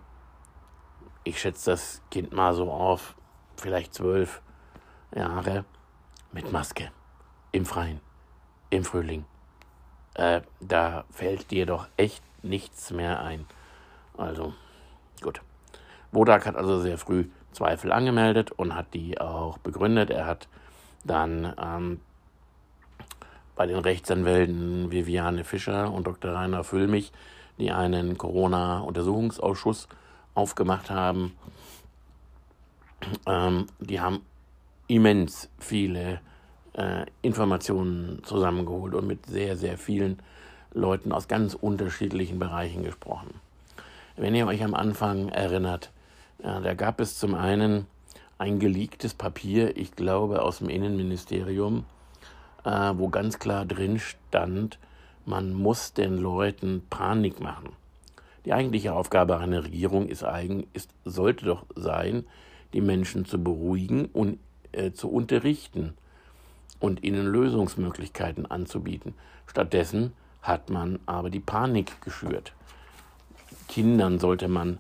[1.24, 3.14] Ich schätze das Kind mal so auf,
[3.56, 4.42] vielleicht zwölf
[5.14, 5.64] Jahre,
[6.32, 6.90] mit Maske,
[7.52, 8.00] im Freien,
[8.70, 9.24] im Frühling.
[10.14, 13.46] Äh, da fällt dir doch echt nichts mehr ein.
[14.16, 14.54] Also,
[15.22, 15.40] gut.
[16.12, 20.10] Wodak hat also sehr früh Zweifel angemeldet und hat die auch begründet.
[20.10, 20.48] Er hat
[21.04, 22.00] dann ähm,
[23.56, 26.32] bei den Rechtsanwälten Viviane Fischer und Dr.
[26.32, 27.12] Rainer Füllmich,
[27.58, 29.88] die einen Corona-Untersuchungsausschuss
[30.34, 31.36] aufgemacht haben,
[33.26, 34.20] ähm, die haben
[34.88, 36.20] immens viele
[36.74, 40.18] äh, Informationen zusammengeholt und mit sehr, sehr vielen
[40.72, 43.40] Leuten aus ganz unterschiedlichen Bereichen gesprochen.
[44.16, 45.90] Wenn ihr euch am Anfang erinnert,
[46.42, 47.86] ja, da gab es zum einen
[48.38, 51.84] ein geleaktes Papier, ich glaube aus dem Innenministerium,
[52.64, 54.78] äh, wo ganz klar drin stand,
[55.26, 57.70] man muss den Leuten Panik machen.
[58.44, 62.26] Die eigentliche Aufgabe einer Regierung ist, eigen, ist sollte doch sein,
[62.72, 64.38] die Menschen zu beruhigen und
[64.72, 65.94] äh, zu unterrichten
[66.80, 69.14] und ihnen Lösungsmöglichkeiten anzubieten.
[69.46, 72.52] Stattdessen hat man aber die Panik geschürt.
[73.68, 74.78] Kindern sollte man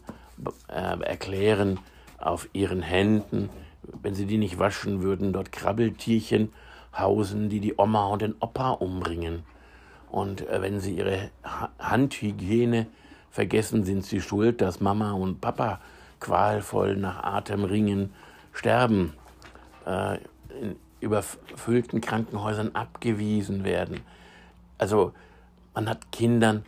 [0.68, 1.78] äh, erklären,
[2.18, 3.50] auf ihren Händen,
[4.02, 6.52] wenn sie die nicht waschen würden, dort Krabbeltierchen
[6.96, 9.42] hausen, die die Oma und den Opa umbringen.
[10.14, 12.86] Und äh, wenn sie ihre ha Handhygiene
[13.32, 15.80] vergessen, sind sie schuld, dass Mama und Papa
[16.20, 18.14] qualvoll nach Atemringen
[18.52, 19.14] sterben,
[19.84, 20.18] äh,
[20.60, 24.02] in überfüllten Krankenhäusern abgewiesen werden.
[24.78, 25.12] Also
[25.74, 26.64] man hat Kindern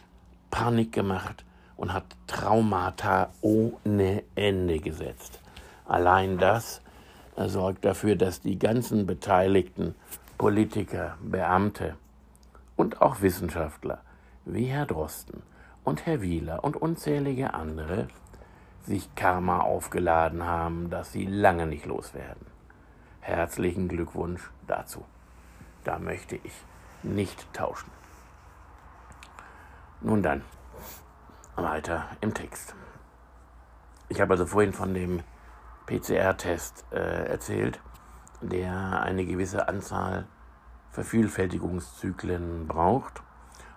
[0.51, 1.45] Panik gemacht
[1.77, 5.39] und hat Traumata ohne Ende gesetzt.
[5.85, 6.81] Allein das
[7.37, 9.95] sorgt dafür, dass die ganzen Beteiligten,
[10.37, 11.95] Politiker, Beamte
[12.77, 14.03] und auch Wissenschaftler
[14.45, 15.43] wie Herr Drosten
[15.85, 18.09] und Herr Wieler und unzählige andere
[18.83, 22.47] sich Karma aufgeladen haben, das sie lange nicht loswerden.
[23.21, 25.05] Herzlichen Glückwunsch dazu.
[25.83, 26.53] Da möchte ich
[27.03, 27.91] nicht tauschen.
[30.01, 30.43] Nun dann
[31.57, 32.75] weiter im Text.
[34.09, 35.23] Ich habe also vorhin von dem
[35.87, 37.81] PCR-Test äh, erzählt,
[38.41, 40.27] der eine gewisse Anzahl
[40.97, 43.23] Vervielfältigungszyklen braucht,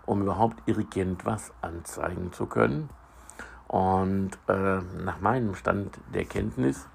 [0.06, 2.90] um überhaupt irgendwas anzeigen zu können.
[3.68, 6.88] Und äh, nach meinem Stand der Kenntnis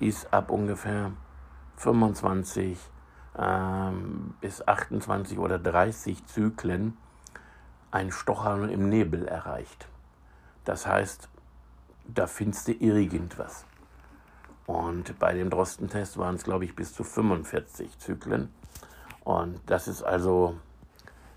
[0.00, 1.12] ist ab ungefähr
[1.76, 2.78] 25
[3.38, 3.90] äh,
[4.42, 6.98] bis 28 oder 30 Zyklen
[7.90, 9.88] ein Stochern im Nebel erreicht.
[10.66, 11.30] Das heißt,
[12.06, 13.64] da findest du irgendwas.
[14.66, 18.50] Und bei dem Drostentest waren es, glaube ich, bis zu 45 Zyklen.
[19.28, 20.56] Und das ist also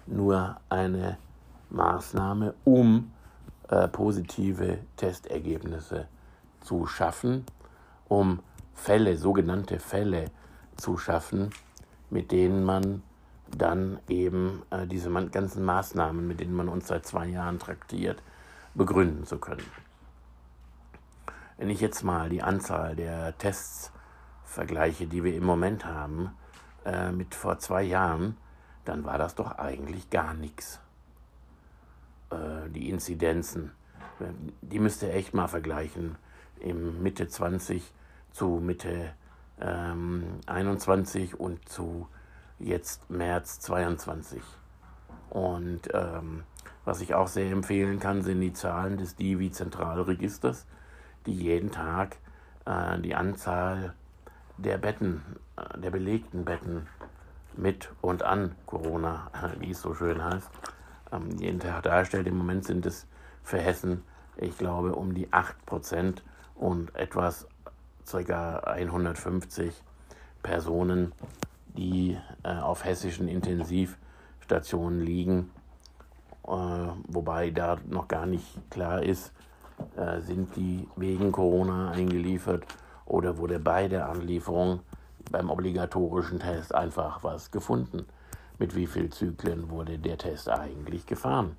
[0.07, 1.17] nur eine
[1.71, 3.11] Maßnahme, um
[3.67, 6.07] äh, positive Testergebnisse
[6.61, 7.45] zu schaffen,
[8.07, 8.39] um
[8.73, 10.31] Fälle, sogenannte Fälle
[10.77, 11.49] zu schaffen,
[12.09, 13.03] mit denen man
[13.49, 18.23] dann eben äh, diese ganzen Maßnahmen, mit denen man uns seit zwei Jahren traktiert,
[18.73, 19.69] begründen zu können.
[21.57, 23.91] Wenn ich jetzt mal die Anzahl der Tests
[24.45, 26.31] vergleiche, die wir im Moment haben,
[26.85, 28.37] äh, mit vor zwei Jahren,
[28.85, 30.79] dann war das doch eigentlich gar nichts.
[32.29, 33.71] Äh, die Inzidenzen,
[34.61, 36.15] die müsst ihr echt mal vergleichen.
[36.59, 37.91] Im Mitte 20
[38.31, 39.13] zu Mitte
[39.59, 42.07] ähm, 21 und zu
[42.59, 44.41] jetzt März 22.
[45.29, 46.43] Und ähm,
[46.85, 50.65] was ich auch sehr empfehlen kann, sind die Zahlen des Divi-Zentralregisters,
[51.25, 52.17] die jeden Tag
[52.65, 53.93] äh, die Anzahl
[54.57, 55.21] der Betten,
[55.77, 56.87] der belegten Betten
[57.55, 60.49] mit und an Corona, wie es so schön heißt,
[61.37, 62.27] jeden Tag darstellt.
[62.27, 63.07] Im Moment sind es
[63.43, 64.03] für Hessen,
[64.37, 66.21] ich glaube, um die 8%
[66.55, 67.47] und etwas
[68.09, 68.59] ca.
[68.59, 69.73] 150
[70.41, 71.13] Personen,
[71.75, 75.51] die äh, auf hessischen Intensivstationen liegen,
[76.47, 76.49] äh,
[77.07, 79.31] wobei da noch gar nicht klar ist,
[79.95, 82.65] äh, sind die wegen Corona eingeliefert
[83.05, 84.81] oder wurde bei der Anlieferung
[85.31, 88.05] beim obligatorischen Test einfach was gefunden.
[88.59, 91.55] Mit wie vielen Zyklen wurde der Test eigentlich gefahren?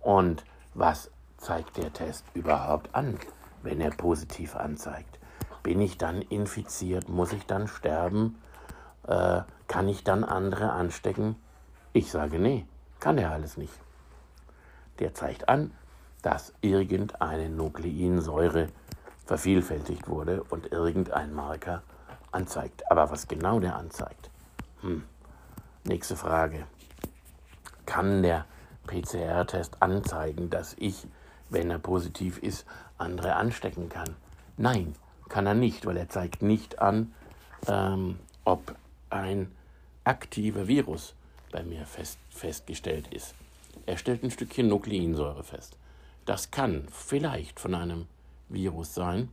[0.00, 0.44] Und
[0.74, 3.18] was zeigt der Test überhaupt an,
[3.62, 5.18] wenn er positiv anzeigt?
[5.62, 7.08] Bin ich dann infiziert?
[7.08, 8.38] Muss ich dann sterben?
[9.06, 11.36] Äh, kann ich dann andere anstecken?
[11.92, 12.66] Ich sage nee,
[13.00, 13.74] kann er alles nicht.
[14.98, 15.72] Der zeigt an,
[16.22, 18.68] dass irgendeine Nukleinsäure
[19.26, 21.82] vervielfältigt wurde und irgendein Marker
[22.36, 22.88] anzeigt.
[22.90, 24.30] Aber was genau der anzeigt?
[24.82, 25.02] Hm.
[25.84, 26.66] Nächste Frage.
[27.86, 28.44] Kann der
[28.86, 31.06] PCR-Test anzeigen, dass ich,
[31.48, 32.66] wenn er positiv ist,
[32.98, 34.14] andere anstecken kann?
[34.56, 34.94] Nein,
[35.28, 37.12] kann er nicht, weil er zeigt nicht an,
[37.66, 38.74] ähm, ob
[39.10, 39.50] ein
[40.04, 41.14] aktiver Virus
[41.50, 43.34] bei mir fest, festgestellt ist.
[43.86, 45.76] Er stellt ein Stückchen Nukleinsäure fest.
[46.24, 48.06] Das kann vielleicht von einem
[48.48, 49.30] Virus sein.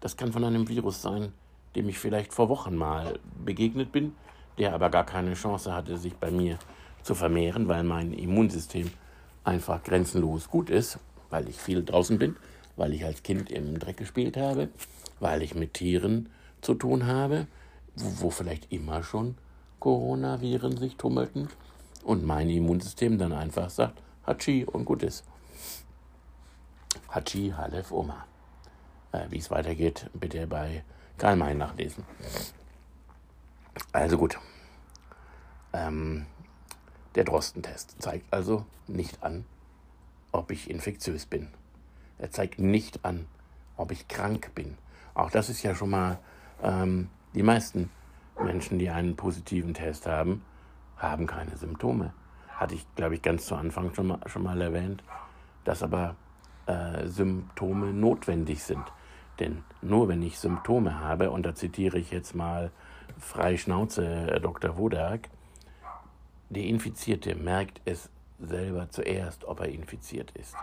[0.00, 1.32] Das kann von einem Virus sein,
[1.74, 4.12] dem ich vielleicht vor Wochen mal begegnet bin,
[4.58, 6.58] der aber gar keine Chance hatte, sich bei mir
[7.02, 8.90] zu vermehren, weil mein Immunsystem
[9.42, 10.98] einfach grenzenlos gut ist,
[11.30, 12.36] weil ich viel draußen bin,
[12.76, 14.68] weil ich als Kind im Dreck gespielt habe,
[15.20, 16.28] weil ich mit Tieren
[16.60, 17.46] zu tun habe,
[17.96, 19.36] wo, wo vielleicht immer schon
[19.80, 21.48] Coronaviren sich tummelten
[22.04, 25.24] und mein Immunsystem dann einfach sagt, Hatschi und gut ist.
[27.10, 28.24] Hatschi, Halef, Oma.
[29.12, 30.82] Äh, Wie es weitergeht, bitte bei
[31.18, 32.04] Karl May nachlesen.
[33.92, 34.38] Also gut.
[35.72, 36.26] Ähm,
[37.14, 39.44] der Drostentest zeigt also nicht an,
[40.32, 41.48] ob ich infektiös bin.
[42.18, 43.26] Er zeigt nicht an,
[43.76, 44.76] ob ich krank bin.
[45.14, 46.18] Auch das ist ja schon mal
[46.62, 47.90] ähm, die meisten
[48.40, 50.42] Menschen, die einen positiven Test haben,
[50.96, 52.12] haben keine Symptome.
[52.48, 55.02] Hatte ich, glaube ich, ganz zu Anfang schon mal, schon mal erwähnt,
[55.64, 56.16] dass aber
[56.66, 58.84] äh, Symptome notwendig sind.
[59.40, 62.70] Denn nur wenn ich Symptome habe, und da zitiere ich jetzt mal
[63.18, 64.76] frei Schnauze äh, Dr.
[64.76, 65.28] Wodak,
[66.50, 70.54] der Infizierte merkt es selber zuerst, ob er infiziert ist.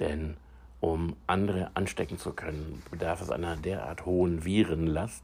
[0.00, 0.36] Denn
[0.80, 5.22] um andere anstecken zu können, bedarf es einer derart hohen Virenlast,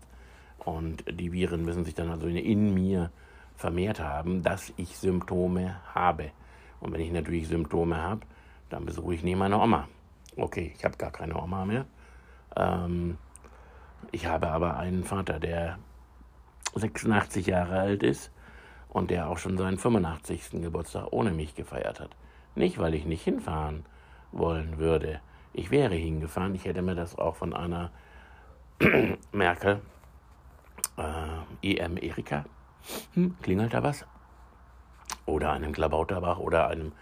[0.66, 3.11] und die Viren müssen sich dann also in mir
[3.54, 6.32] vermehrt haben, dass ich Symptome habe.
[6.80, 8.22] Und wenn ich natürlich Symptome habe,
[8.68, 9.88] dann besuche ich nie meine Oma.
[10.37, 11.87] Okay, ich habe gar keine Oma mehr.
[12.56, 13.18] Ähm,
[14.12, 15.78] ich habe aber einen Vater, der
[16.74, 18.30] 86 Jahre alt ist
[18.88, 20.62] und der auch schon seinen 85.
[20.62, 22.10] Geburtstag ohne mich gefeiert hat.
[22.54, 23.84] Nicht, weil ich nicht hinfahren
[24.32, 25.20] wollen würde.
[25.52, 27.90] Ich wäre hingefahren, ich hätte mir das auch von einer
[29.32, 29.80] Merkel,
[30.98, 32.44] äh, EM Erika,
[33.14, 34.06] hm, klingelt da was?
[35.24, 36.92] Oder einem Klabauterbach oder einem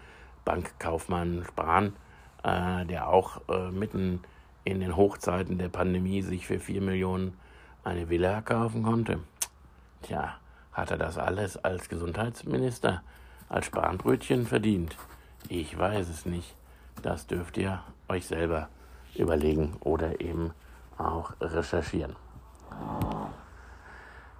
[0.45, 1.95] Bankkaufmann Spahn,
[2.43, 4.21] äh, der auch äh, mitten
[4.65, 7.37] in den Hochzeiten der Pandemie sich für 4 Millionen
[7.83, 9.19] eine Villa kaufen konnte.
[10.01, 10.35] Tja,
[10.73, 13.01] hat er das alles als Gesundheitsminister,
[13.47, 14.97] als Spanbrötchen verdient?
[15.47, 16.55] Ich weiß es nicht.
[17.01, 18.67] Das dürft ihr euch selber
[19.15, 20.51] überlegen oder eben
[20.97, 22.15] auch recherchieren.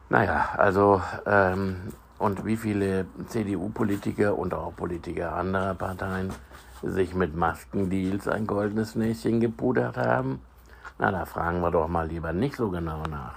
[0.10, 6.32] Naja, also ähm, und wie viele CDU-Politiker und auch Politiker anderer Parteien
[6.86, 10.40] sich mit Maskendeals ein goldenes Näschen gepudert haben?
[10.98, 13.36] Na, da fragen wir doch mal lieber nicht so genau nach.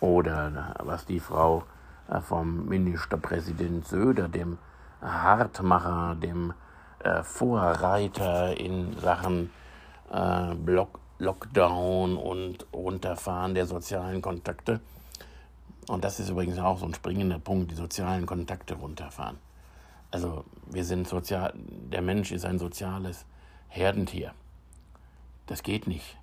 [0.00, 1.64] Oder was die Frau
[2.08, 4.58] äh, vom Ministerpräsident Söder, dem
[5.02, 6.54] Hartmacher, dem
[7.00, 9.50] äh, Vorreiter in Sachen
[10.12, 10.54] äh,
[11.18, 14.80] Lockdown und Runterfahren der sozialen Kontakte,
[15.88, 19.38] Und das ist übrigens auch so ein springender Punkt, die sozialen Kontakte runterfahren.
[20.14, 23.26] Also wir sind sozial, der Mensch ist ein soziales
[23.66, 24.32] Herdentier.
[25.46, 26.16] Das geht nicht.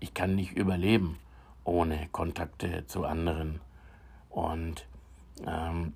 [0.00, 1.20] Ich kann nicht überleben
[1.62, 3.60] ohne Kontakte zu anderen.
[4.28, 4.86] Und
[5.46, 5.92] ähm,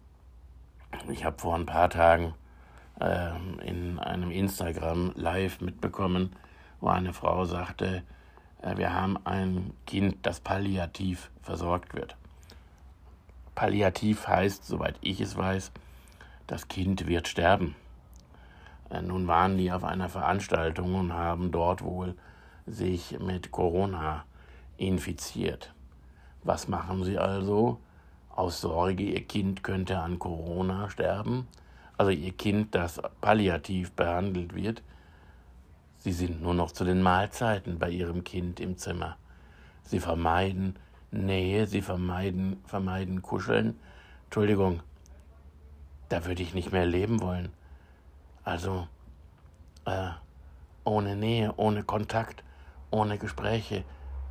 [1.08, 2.32] ich habe vor ein paar Tagen
[3.00, 6.30] ähm, in einem Instagram live mitbekommen,
[6.80, 8.04] wo eine Frau sagte,
[8.62, 12.16] äh, wir haben ein Kind, das palliativ versorgt wird.
[13.56, 15.72] Palliativ heißt, soweit ich es weiß,
[16.46, 17.74] das Kind wird sterben.
[18.90, 22.14] Äh, nun waren die auf einer Veranstaltung und haben dort wohl
[22.66, 24.24] sich mit Corona
[24.76, 25.72] infiziert.
[26.42, 27.78] Was machen sie also?
[28.30, 31.48] Aus Sorge, ihr Kind könnte an Corona sterben,
[31.96, 34.82] also ihr Kind, das palliativ behandelt wird.
[35.98, 39.16] Sie sind nur noch zu den Mahlzeiten bei ihrem Kind im Zimmer.
[39.84, 40.76] Sie vermeiden
[41.10, 43.78] Nähe, sie vermeiden, vermeiden Kuscheln.
[44.24, 44.80] Entschuldigung,
[46.08, 47.52] da würde ich nicht mehr leben wollen.
[48.44, 48.86] Also
[49.84, 50.10] äh,
[50.84, 52.44] ohne Nähe, ohne Kontakt,
[52.90, 53.84] ohne Gespräche,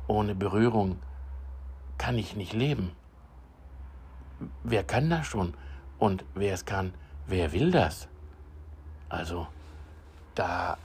[0.06, 0.98] ohne Berührung
[1.98, 2.92] kann ich nicht leben.
[4.64, 5.54] Wer kann das schon?
[5.98, 6.92] Und wer es kann,
[7.26, 8.08] wer will das?
[9.08, 9.46] Also,
[10.34, 10.76] da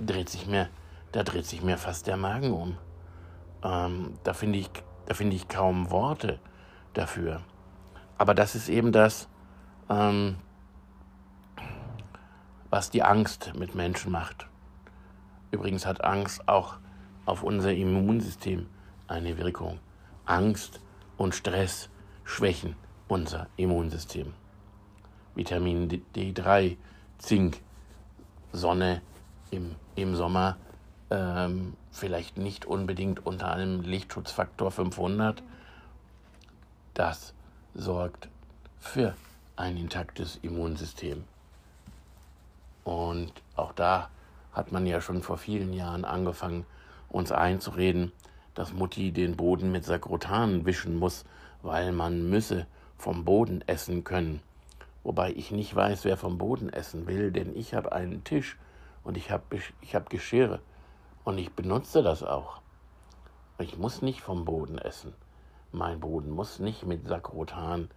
[0.00, 0.68] dreht sich mir,
[1.12, 2.76] da dreht sich mir fast der Magen um.
[3.62, 4.70] Ähm, da finde ich,
[5.06, 6.38] da finde ich kaum Worte
[6.92, 7.40] dafür.
[8.18, 9.28] Aber das ist eben das,
[9.88, 10.36] ähm,
[12.70, 14.46] was die Angst mit Menschen macht.
[15.50, 16.76] Übrigens hat Angst auch
[17.24, 18.66] auf unser Immunsystem
[19.08, 19.78] eine Wirkung.
[20.24, 20.80] Angst
[21.16, 21.88] und Stress
[22.24, 22.76] schwächen
[23.08, 24.34] unser Immunsystem.
[25.34, 26.76] Vitamin D3,
[27.18, 27.60] Zink,
[28.52, 29.02] Sonne
[29.50, 30.56] im, im Sommer
[31.10, 35.42] ähm, vielleicht nicht unbedingt unter einem Lichtschutzfaktor 500.
[36.94, 37.34] Das
[37.74, 38.28] sorgt
[38.78, 39.14] für
[39.56, 41.24] ein intaktes Immunsystem.
[42.84, 44.10] Und auch da
[44.52, 46.64] hat man ja schon vor vielen Jahren angefangen,
[47.08, 48.12] uns einzureden,
[48.54, 51.24] dass Mutti den Boden mit Sakrotan wischen muss,
[51.62, 54.40] weil man müsse vom Boden essen können.
[55.04, 58.56] Wobei ich nicht weiß, wer vom Boden essen will, denn ich habe einen Tisch
[59.04, 59.44] und ich habe
[59.80, 60.60] ich hab Geschirr
[61.24, 62.60] und ich benutze das auch.
[63.58, 65.12] Ich muss nicht vom Boden essen.
[65.72, 67.88] Mein Boden muss nicht mit Sakrotan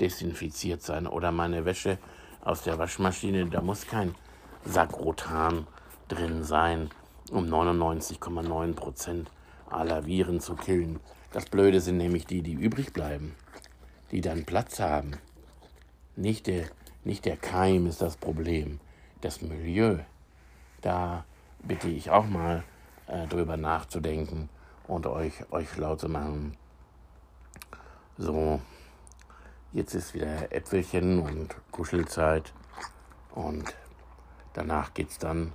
[0.00, 1.98] desinfiziert sein oder meine Wäsche
[2.42, 4.14] aus der Waschmaschine, da muss kein
[4.64, 5.66] Sakrotan
[6.08, 6.90] drin sein,
[7.30, 9.30] um 99,9 Prozent
[9.70, 11.00] aller Viren zu killen.
[11.32, 13.34] Das Blöde sind nämlich die, die übrig bleiben,
[14.10, 15.12] die dann Platz haben.
[16.16, 16.66] Nicht der,
[17.04, 18.80] nicht der Keim ist das Problem,
[19.20, 19.98] das Milieu.
[20.80, 21.24] Da
[21.62, 22.64] bitte ich auch mal
[23.06, 24.48] äh, drüber nachzudenken
[24.86, 26.56] und euch, euch schlau zu machen.
[28.16, 28.60] So,
[29.72, 32.52] jetzt ist wieder Äpfelchen und Kuschelzeit
[33.34, 33.74] und
[34.54, 35.52] danach geht es dann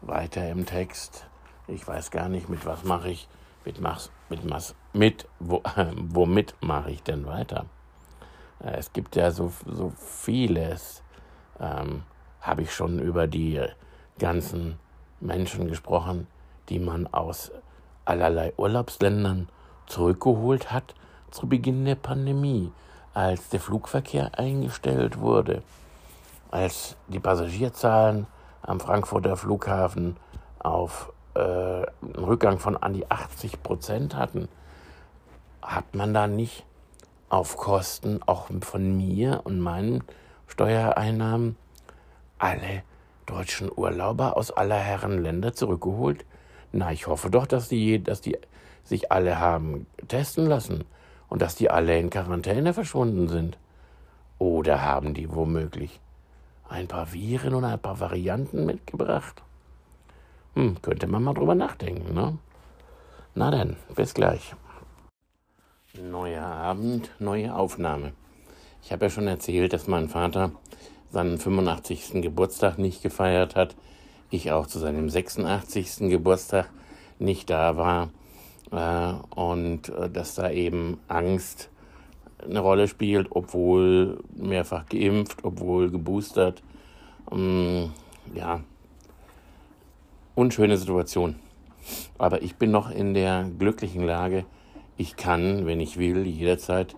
[0.00, 1.26] weiter im Text.
[1.66, 3.28] Ich weiß gar nicht, mit was mache ich,
[3.64, 7.66] mit, mach's, mit, was, mit wo, äh, womit mache ich denn weiter?
[8.62, 11.02] Äh, es gibt ja so, so vieles,
[11.58, 12.02] ähm,
[12.40, 13.60] habe ich schon über die
[14.18, 14.78] ganzen
[15.20, 16.26] Menschen gesprochen,
[16.70, 17.52] die man aus
[18.06, 19.48] allerlei Urlaubsländern
[19.86, 20.94] zurückgeholt hat
[21.30, 22.72] zu Beginn der Pandemie,
[23.14, 25.62] als der Flugverkehr eingestellt wurde,
[26.50, 28.26] als die Passagierzahlen
[28.62, 30.16] am Frankfurter Flughafen
[30.58, 34.48] auf äh, einen Rückgang von an die 80 Prozent hatten,
[35.62, 36.64] hat man da nicht
[37.28, 40.02] auf Kosten auch von mir und meinen
[40.46, 41.56] Steuereinnahmen
[42.38, 42.82] alle
[43.26, 46.24] deutschen Urlauber aus aller Herren Länder zurückgeholt?
[46.72, 48.36] Na, ich hoffe doch, dass die, dass die
[48.84, 50.84] sich alle haben testen lassen
[51.30, 53.56] und dass die alle in Quarantäne verschwunden sind.
[54.38, 56.00] Oder haben die womöglich
[56.68, 59.42] ein paar Viren und ein paar Varianten mitgebracht?
[60.54, 62.36] Hm, könnte man mal drüber nachdenken, ne?
[63.34, 64.54] Na dann, bis gleich.
[65.94, 68.12] Neuer Abend, neue Aufnahme.
[68.82, 70.52] Ich habe ja schon erzählt, dass mein Vater
[71.10, 72.22] seinen 85.
[72.22, 73.76] Geburtstag nicht gefeiert hat,
[74.30, 76.08] ich auch zu seinem 86.
[76.08, 76.70] Geburtstag
[77.18, 78.10] nicht da war
[78.70, 81.70] und äh, dass da eben Angst
[82.42, 86.62] eine Rolle spielt, obwohl mehrfach geimpft, obwohl geboostert.
[87.32, 87.92] Ähm,
[88.34, 88.60] ja,
[90.34, 91.36] unschöne Situation.
[92.18, 94.44] Aber ich bin noch in der glücklichen Lage,
[94.96, 96.94] ich kann, wenn ich will, jederzeit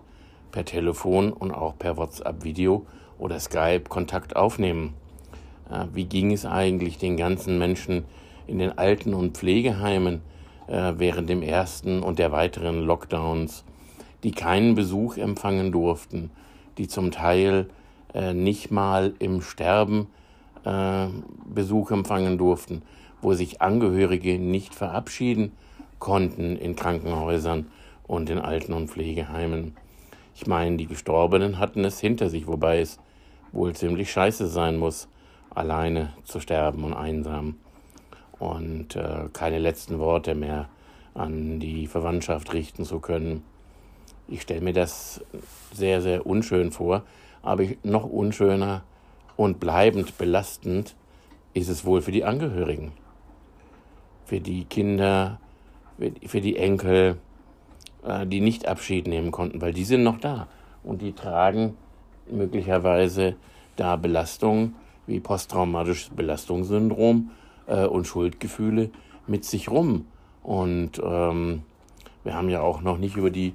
[0.51, 2.85] per Telefon und auch per WhatsApp-Video
[3.17, 4.93] oder Skype Kontakt aufnehmen.
[5.93, 8.03] Wie ging es eigentlich den ganzen Menschen
[8.45, 10.21] in den Alten- und Pflegeheimen
[10.67, 13.63] äh, während dem ersten und der weiteren Lockdowns?
[14.23, 16.31] die keinen Besuch empfangen durften,
[16.77, 17.69] die zum Teil
[18.13, 20.07] äh, nicht mal im Sterben
[20.63, 21.07] äh,
[21.45, 22.81] Besuch empfangen durften,
[23.21, 25.51] wo sich Angehörige nicht verabschieden
[25.99, 27.67] konnten in Krankenhäusern
[28.07, 29.75] und in Alten- und Pflegeheimen.
[30.35, 32.99] Ich meine, die Gestorbenen hatten es hinter sich, wobei es
[33.51, 35.07] wohl ziemlich scheiße sein muss,
[35.53, 37.55] alleine zu sterben und einsam
[38.39, 40.69] und äh, keine letzten Worte mehr
[41.13, 43.43] an die Verwandtschaft richten zu können.
[44.27, 45.23] Ich stelle mir das
[45.73, 47.03] sehr, sehr unschön vor,
[47.41, 48.83] aber noch unschöner
[49.35, 50.95] und bleibend belastend
[51.53, 52.93] ist es wohl für die Angehörigen,
[54.25, 55.39] für die Kinder,
[56.25, 57.17] für die Enkel,
[58.05, 60.47] äh, die nicht Abschied nehmen konnten, weil die sind noch da
[60.83, 61.77] und die tragen
[62.29, 63.35] möglicherweise
[63.75, 64.75] da Belastungen
[65.05, 67.31] wie posttraumatisches Belastungssyndrom
[67.67, 68.89] äh, und Schuldgefühle
[69.27, 70.05] mit sich rum.
[70.41, 71.63] Und ähm,
[72.23, 73.53] wir haben ja auch noch nicht über die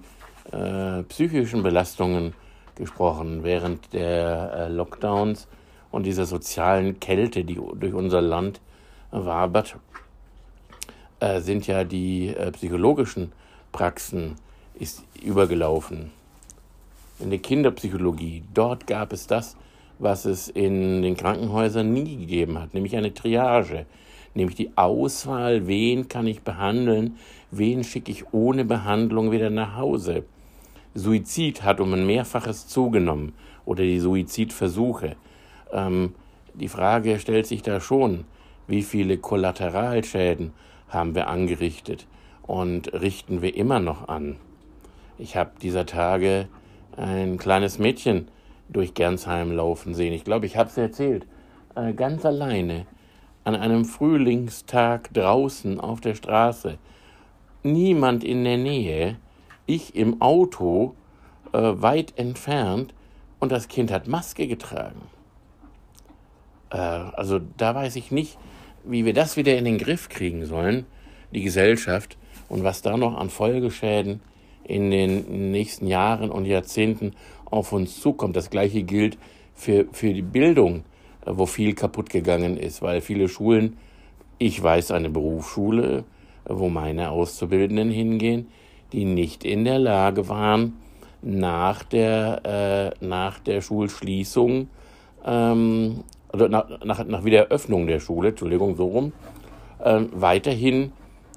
[0.52, 2.34] äh, psychischen Belastungen
[2.74, 5.48] gesprochen während der äh, Lockdowns
[5.90, 8.60] und dieser sozialen Kälte, die durch unser Land
[9.10, 9.76] wabert,
[11.20, 13.32] äh, sind ja die äh, psychologischen
[13.72, 14.36] Praxen
[14.74, 16.10] ist übergelaufen.
[17.18, 19.56] In der Kinderpsychologie, dort gab es das,
[19.98, 23.86] was es in den Krankenhäusern nie gegeben hat, nämlich eine Triage,
[24.34, 27.16] nämlich die Auswahl, wen kann ich behandeln,
[27.50, 30.24] wen schicke ich ohne Behandlung wieder nach Hause.
[30.94, 33.34] Suizid hat um ein Mehrfaches zugenommen
[33.64, 35.16] oder die Suizidversuche.
[35.72, 36.14] Ähm,
[36.54, 38.24] die Frage stellt sich da schon,
[38.66, 40.52] wie viele Kollateralschäden
[40.88, 42.06] haben wir angerichtet
[42.42, 44.36] und richten wir immer noch an.
[45.18, 46.48] Ich habe dieser Tage
[46.96, 48.28] ein kleines Mädchen
[48.68, 50.12] durch Gernsheim laufen sehen.
[50.12, 51.26] Ich glaube, ich habe es erzählt.
[51.74, 52.86] Äh, ganz alleine
[53.44, 56.78] an einem Frühlingstag draußen auf der Straße.
[57.62, 59.16] Niemand in der Nähe.
[59.66, 60.94] Ich im Auto
[61.52, 62.94] äh, weit entfernt
[63.38, 65.00] und das Kind hat Maske getragen.
[66.70, 68.38] Äh, also da weiß ich nicht,
[68.84, 70.86] wie wir das wieder in den Griff kriegen sollen,
[71.32, 72.16] die Gesellschaft,
[72.48, 74.20] und was da noch an Folgeschäden
[74.64, 77.12] in den nächsten Jahren und Jahrzehnten
[77.50, 78.36] auf uns zukommt.
[78.36, 79.18] Das gleiche gilt
[79.54, 80.84] für, für die Bildung,
[81.26, 83.76] wo viel kaputt gegangen ist, weil viele Schulen,
[84.38, 86.04] ich weiß eine Berufsschule,
[86.46, 88.48] wo meine Auszubildenden hingehen,
[88.92, 90.74] die nicht in der Lage waren,
[91.20, 94.68] nach der, äh, nach der Schulschließung,
[95.24, 99.12] ähm, also nach, nach, nach Wiedereröffnung der Schule, Entschuldigung, so rum,
[99.80, 100.92] äh, weiterhin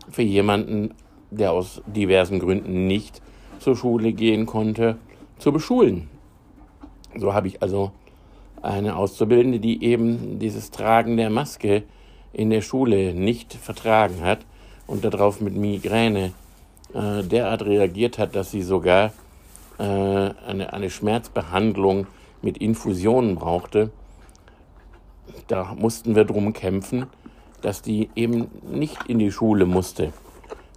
[0.10, 0.94] für jemanden,
[1.32, 3.22] der aus diversen Gründen nicht
[3.60, 4.98] zur Schule gehen konnte,
[5.42, 6.10] zu beschulen.
[7.16, 7.92] So habe ich also
[8.62, 11.84] eine Auszubildende, die eben dieses Tragen der Maske
[12.32, 14.46] in der Schule nicht vertragen hat
[14.88, 16.32] und darauf mit Migräne
[16.94, 19.14] äh, derart reagiert hat, dass sie sogar
[19.80, 22.08] äh, eine, eine Schmerzbehandlung
[22.42, 23.92] mit Infusionen brauchte.
[25.48, 27.08] Da mussten wir drum kämpfen,
[27.62, 30.14] dass die eben nicht in die Schule musste,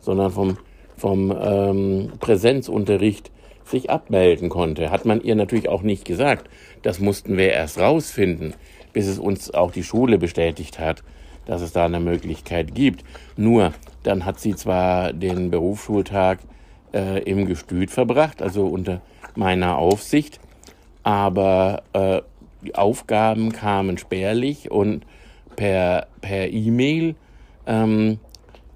[0.00, 0.56] sondern vom,
[0.96, 3.30] vom ähm, Präsenzunterricht
[3.64, 4.90] sich abmelden konnte.
[4.90, 6.48] Hat man ihr natürlich auch nicht gesagt.
[6.82, 8.54] Das mussten wir erst rausfinden,
[8.92, 11.02] bis es uns auch die Schule bestätigt hat,
[11.46, 13.04] dass es da eine Möglichkeit gibt.
[13.36, 16.38] Nur, dann hat sie zwar den Berufsschultag
[16.92, 19.00] äh, im Gestüt verbracht, also unter
[19.34, 20.40] meiner Aufsicht,
[21.02, 22.22] aber äh,
[22.62, 25.04] die Aufgaben kamen spärlich und
[25.56, 27.14] per, per E-Mail
[27.66, 28.18] ähm,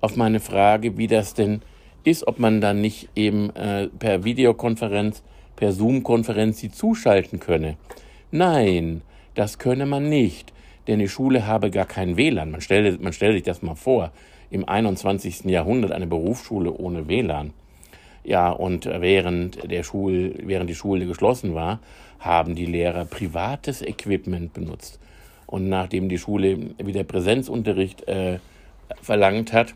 [0.01, 1.62] auf meine Frage, wie das denn
[2.09, 5.22] ist, ob man dann nicht eben äh, per Videokonferenz,
[5.56, 7.76] per Zoom-Konferenz sie zuschalten könne.
[8.30, 9.02] Nein,
[9.34, 10.52] das könne man nicht,
[10.86, 12.50] denn die Schule habe gar kein WLAN.
[12.50, 14.12] Man stelle, man stelle sich das mal vor,
[14.50, 15.44] im 21.
[15.44, 17.52] Jahrhundert eine Berufsschule ohne WLAN.
[18.24, 21.80] Ja, und während, der Schul, während die Schule geschlossen war,
[22.18, 24.98] haben die Lehrer privates Equipment benutzt.
[25.46, 28.38] Und nachdem die Schule wieder Präsenzunterricht äh,
[29.00, 29.74] verlangt hat,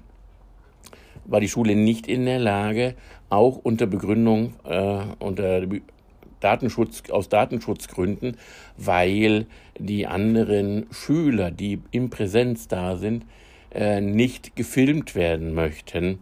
[1.24, 2.94] war die Schule nicht in der Lage,
[3.30, 5.62] auch unter Begründung äh, unter
[6.40, 8.36] Datenschutz, aus Datenschutzgründen,
[8.76, 9.46] weil
[9.78, 13.24] die anderen Schüler, die im Präsenz da sind,
[13.72, 16.18] äh, nicht gefilmt werden möchten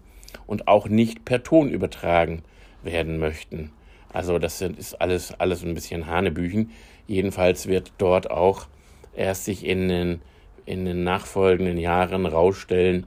[0.46, 2.42] und auch nicht per Ton übertragen
[2.82, 3.72] werden möchten.
[4.12, 6.70] Also das ist alles, alles ein bisschen Hanebüchen.
[7.06, 8.66] Jedenfalls wird dort auch
[9.14, 10.22] erst sich in den,
[10.66, 13.06] in den nachfolgenden Jahren rausstellen,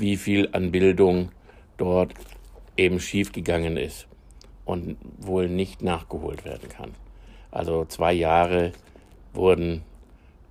[0.00, 1.30] wie viel an Bildung
[1.76, 2.14] dort
[2.76, 4.06] eben schiefgegangen ist
[4.64, 6.92] und wohl nicht nachgeholt werden kann.
[7.50, 8.72] Also zwei Jahre
[9.32, 9.82] wurden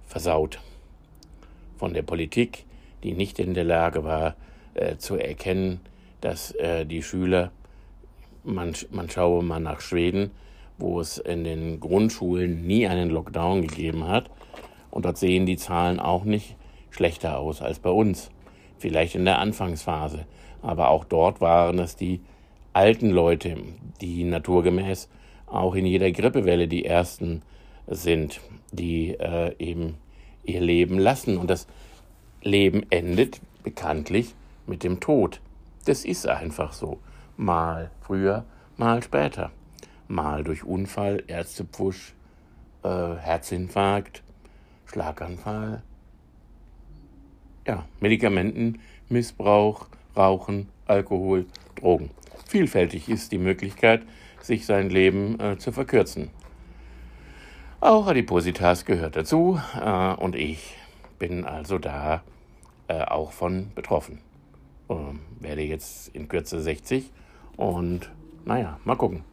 [0.05, 0.59] versaut
[1.77, 2.65] von der Politik,
[3.03, 4.35] die nicht in der Lage war
[4.73, 5.79] äh, zu erkennen,
[6.21, 7.51] dass äh, die Schüler
[8.43, 10.31] Man, man schaue mal nach Schweden,
[10.77, 14.29] wo es in den Grundschulen nie einen Lockdown gegeben hat.
[14.89, 16.55] Und dort sehen die Zahlen auch nicht
[16.89, 18.31] schlechter aus als bei uns.
[18.77, 20.25] Vielleicht in der Anfangsphase.
[20.61, 22.21] Aber auch dort waren es die
[22.73, 23.57] alten Leute,
[24.01, 25.09] die naturgemäß
[25.47, 27.41] auch in jeder Grippewelle die ersten
[27.87, 29.97] sind, die äh, eben
[30.43, 31.37] ihr Leben lassen.
[31.37, 31.67] Und das
[32.41, 35.41] Leben endet bekanntlich mit dem Tod.
[35.85, 36.99] Das ist einfach so.
[37.37, 39.51] Mal früher, mal später.
[40.07, 42.13] Mal durch Unfall, Ärztepfusch,
[42.83, 44.23] äh, Herzinfarkt,
[44.85, 45.83] Schlaganfall.
[47.67, 52.11] Ja, Medikamentenmissbrauch, Rauchen, Alkohol, Drogen.
[52.45, 54.03] Vielfältig ist die Möglichkeit,
[54.39, 56.29] sich sein Leben äh, zu verkürzen.
[57.81, 60.77] Auch Adipositas gehört dazu äh, und ich
[61.19, 62.23] bin also da
[62.87, 64.19] äh, auch von betroffen.
[64.89, 67.11] Ähm, werde jetzt in Kürze 60
[67.57, 68.09] und
[68.45, 69.25] naja, mal gucken,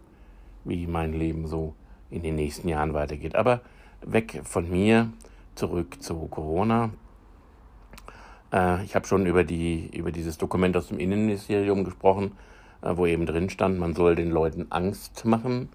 [0.64, 1.74] wie mein Leben so
[2.11, 3.37] in den nächsten Jahren weitergeht.
[3.37, 3.61] Aber
[4.05, 5.12] weg von mir,
[5.55, 6.91] zurück zu Corona.
[8.53, 12.32] Äh, ich habe schon über, die, über dieses Dokument aus dem Innenministerium gesprochen,
[12.82, 15.68] äh, wo eben drin stand, man soll den Leuten Angst machen,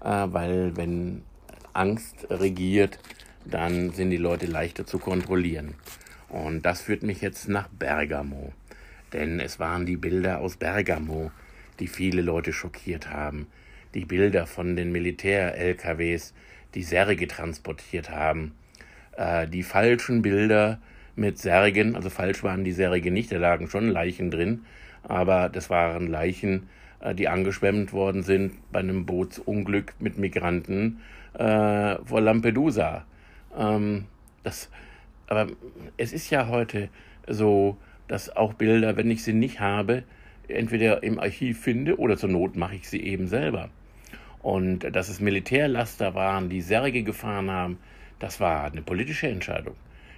[0.00, 1.22] äh, weil wenn
[1.72, 2.98] Angst regiert,
[3.44, 5.74] dann sind die Leute leichter zu kontrollieren.
[6.28, 8.52] Und das führt mich jetzt nach Bergamo.
[9.12, 11.30] Denn es waren die Bilder aus Bergamo,
[11.78, 13.46] die viele Leute schockiert haben.
[13.94, 16.34] Die Bilder von den Militär-LKWs,
[16.74, 18.54] die Särge transportiert haben.
[19.16, 20.80] Äh, die falschen Bilder
[21.16, 24.62] mit Särgen, also falsch waren die Särge nicht, da lagen schon Leichen drin,
[25.02, 26.68] aber das waren Leichen,
[27.00, 31.00] äh, die angeschwemmt worden sind bei einem Bootsunglück mit Migranten
[31.34, 33.04] äh, vor Lampedusa.
[33.56, 34.06] Ähm,
[34.42, 34.70] das,
[35.26, 35.48] aber
[35.96, 36.88] es ist ja heute
[37.28, 37.76] so,
[38.08, 40.04] dass auch Bilder, wenn ich sie nicht habe,
[40.48, 43.70] entweder im Archiv finde oder zur Not mache ich sie eben selber.
[44.42, 47.78] Und dass es Militärlaster waren, die Särge gefahren haben,
[48.18, 49.74] das war eine politische Entscheidung.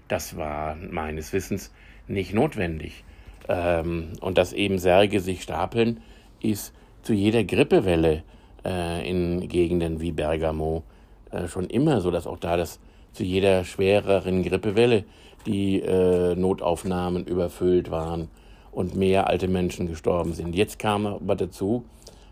[0.08, 1.72] Das war meines Wissens
[2.06, 3.04] nicht notwendig.
[3.48, 6.00] Ähm, und dass eben Särge sich stapeln,
[6.40, 8.22] ist zu jeder Grippewelle
[8.64, 10.82] äh, in Gegenden wie Bergamo
[11.30, 12.80] äh, schon immer so, dass auch da das
[13.12, 15.04] zu jeder schwereren Grippewelle
[15.46, 18.28] die äh, Notaufnahmen überfüllt waren
[18.72, 20.54] und mehr alte Menschen gestorben sind.
[20.54, 21.84] Jetzt kam aber dazu,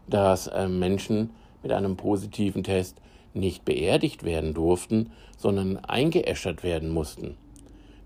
[0.09, 1.31] dass äh, Menschen
[1.63, 3.01] mit einem positiven Test
[3.33, 7.37] nicht beerdigt werden durften, sondern eingeäschert werden mussten.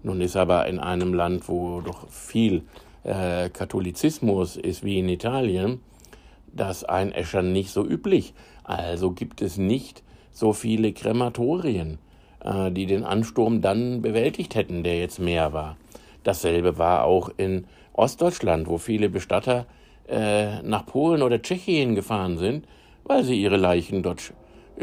[0.02, 2.62] Nun ist aber in einem Land, wo doch viel
[3.04, 5.80] äh, Katholizismus ist wie in Italien,
[6.52, 8.34] das Einäschern nicht so üblich.
[8.64, 11.98] Also gibt es nicht so viele Krematorien
[12.44, 15.76] äh, die den Ansturm dann bewältigt hätten, der jetzt mehr war.
[16.22, 19.66] Dasselbe war auch in Ostdeutschland, wo viele Bestatter
[20.08, 22.66] äh, nach Polen oder Tschechien gefahren sind,
[23.04, 24.32] weil sie ihre Leichen dort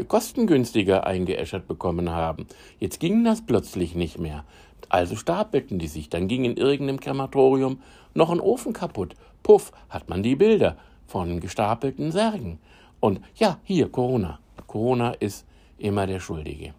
[0.08, 2.46] kostengünstiger eingeäschert bekommen haben.
[2.78, 4.44] Jetzt ging das plötzlich nicht mehr.
[4.88, 6.08] Also stapelten die sich.
[6.08, 7.80] Dann ging in irgendeinem Krematorium
[8.14, 9.14] noch ein Ofen kaputt.
[9.42, 12.58] Puff, hat man die Bilder von gestapelten Särgen.
[13.00, 14.38] Und ja, hier, Corona.
[14.66, 15.46] Corona ist
[15.78, 16.74] immer der Schuldige.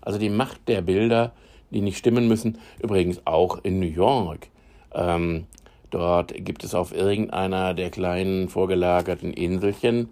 [0.00, 1.32] Also die Macht der Bilder,
[1.70, 2.58] die nicht stimmen müssen.
[2.80, 4.48] Übrigens auch in New York.
[4.92, 5.46] Ähm,
[5.90, 10.10] dort gibt es auf irgendeiner der kleinen vorgelagerten Inselchen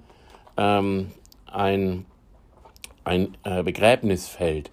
[0.56, 1.10] ähm,
[1.46, 2.06] ein,
[3.04, 4.70] ein äh, Begräbnisfeld.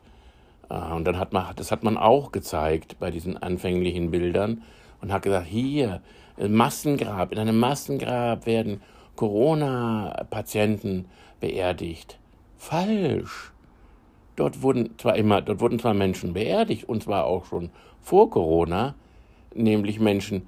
[0.70, 4.64] Äh, und dann hat man, das hat man auch gezeigt bei diesen anfänglichen Bildern
[5.02, 6.02] und hat gesagt, hier,
[6.48, 8.82] Massengrab, in einem Massengrab werden
[9.16, 11.06] Corona-Patienten
[11.42, 12.18] beerdigt.
[12.58, 13.52] Falsch.
[14.38, 18.96] Dort wurden zwar immer, dort wurden zwar Menschen beerdigt, und zwar auch schon vor Corona,
[19.54, 20.48] nämlich Menschen,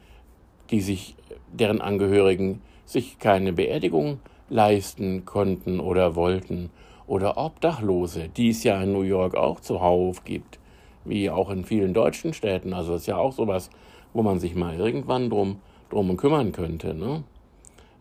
[0.69, 1.15] die sich,
[1.51, 4.19] deren Angehörigen sich keine Beerdigung
[4.49, 6.69] leisten konnten oder wollten,
[7.07, 10.59] oder Obdachlose, die es ja in New York auch zuhauf gibt,
[11.05, 12.73] wie auch in vielen deutschen Städten.
[12.73, 13.69] Also ist ja auch sowas,
[14.13, 16.93] wo man sich mal irgendwann drum, drum kümmern könnte.
[16.93, 17.23] Ne?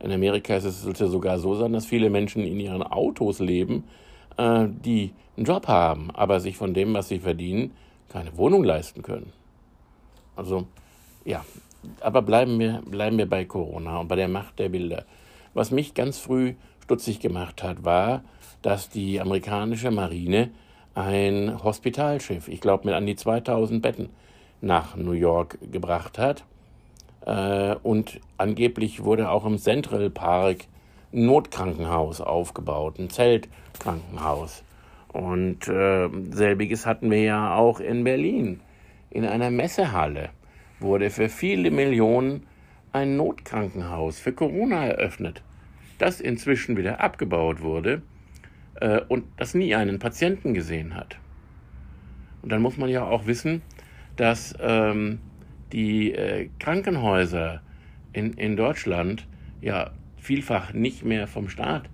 [0.00, 3.84] In Amerika ist es ja sogar so sein, dass viele Menschen in ihren Autos leben,
[4.36, 7.72] äh, die einen Job haben, aber sich von dem, was sie verdienen,
[8.08, 9.32] keine Wohnung leisten können.
[10.36, 10.66] Also,
[11.24, 11.44] ja,
[12.00, 15.04] aber bleiben wir, bleiben wir bei Corona und bei der Macht der Bilder.
[15.54, 18.22] Was mich ganz früh stutzig gemacht hat, war,
[18.62, 20.50] dass die amerikanische Marine
[20.94, 24.10] ein Hospitalschiff, ich glaube mit an die 2000 Betten,
[24.60, 26.44] nach New York gebracht hat.
[27.24, 30.64] Äh, und angeblich wurde auch im Central Park
[31.12, 34.62] ein Notkrankenhaus aufgebaut, ein Zeltkrankenhaus.
[35.08, 38.60] Und äh, selbiges hatten wir ja auch in Berlin.
[39.10, 40.30] In einer Messehalle
[40.78, 42.46] wurde für viele Millionen
[42.92, 45.42] ein Notkrankenhaus für Corona eröffnet.
[45.98, 48.02] das inzwischen wieder abgebaut wurde
[48.80, 51.16] äh, und das nie einen Patienten gesehen hat.
[52.42, 53.62] Und dann muss man ja auch wissen,
[54.16, 55.18] dass ähm,
[55.72, 57.62] die äh, Krankenhäuser
[58.12, 59.26] in, in Deutschland
[59.60, 61.88] ja vielfach nicht mehr vom Staat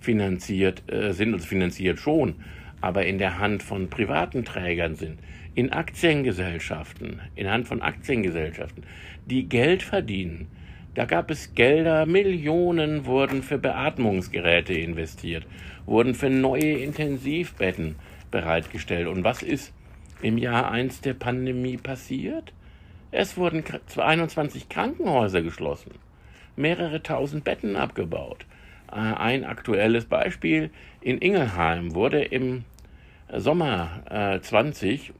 [0.00, 2.36] finanziert äh, sind, also finanziert schon,
[2.80, 5.20] aber in der Hand von privaten Trägern sind,
[5.54, 8.84] in Aktiengesellschaften, in Hand von Aktiengesellschaften,
[9.26, 10.48] die Geld verdienen.
[10.94, 15.46] Da gab es Gelder, Millionen wurden für Beatmungsgeräte investiert,
[15.86, 17.96] wurden für neue Intensivbetten
[18.30, 19.08] bereitgestellt.
[19.08, 19.72] Und was ist
[20.20, 22.52] im Jahr 1 der Pandemie passiert?
[23.10, 23.62] Es wurden
[23.94, 25.92] 21 Krankenhäuser geschlossen,
[26.56, 28.46] mehrere tausend Betten abgebaut.
[28.90, 30.70] Äh, ein aktuelles Beispiel
[31.00, 32.64] in Ingelheim wurde im
[33.34, 35.12] Sommer 20 äh,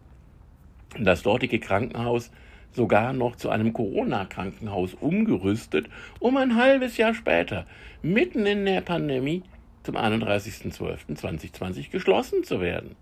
[0.98, 2.30] das dortige Krankenhaus
[2.72, 5.88] sogar noch zu einem Corona-Krankenhaus umgerüstet,
[6.18, 7.66] um ein halbes Jahr später,
[8.02, 9.42] mitten in der Pandemie,
[9.82, 12.96] zum 31.12.2020 geschlossen zu werden.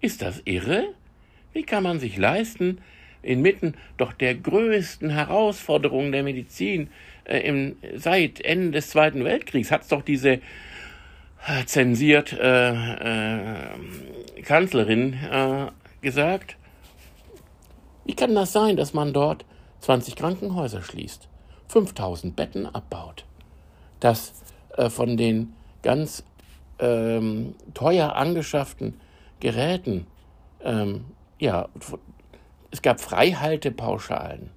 [0.00, 0.84] Ist das irre?
[1.52, 2.78] Wie kann man sich leisten,
[3.22, 6.90] inmitten doch der größten Herausforderungen der Medizin
[7.24, 10.40] äh, im, seit Ende des Zweiten Weltkriegs hat es doch diese
[11.46, 15.66] äh, zensiert äh, äh, Kanzlerin äh,
[16.00, 16.56] gesagt.
[18.04, 19.44] Wie kann das sein, dass man dort
[19.80, 21.28] 20 Krankenhäuser schließt,
[21.68, 23.24] 5000 Betten abbaut,
[24.00, 24.34] dass
[24.76, 25.54] äh, von den
[25.84, 26.24] ganz
[26.80, 28.94] ähm, teuer angeschafften
[29.38, 30.06] Geräten
[30.64, 31.04] ähm,
[31.38, 31.68] ja,
[32.70, 34.50] es gab Freihaltepauschalen.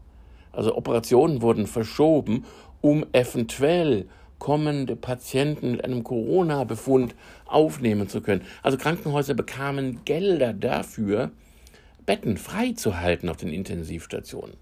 [0.52, 2.46] Also Operationen wurden verschoben,
[2.82, 4.08] um eventuell
[4.40, 7.16] kommende Patienten mit einem Corona-Befund
[7.46, 8.42] aufnehmen zu können.
[8.64, 11.32] Also Krankenhäuser bekamen Gelder dafür,
[12.06, 14.56] Betten freizuhalten auf den Intensivstationen.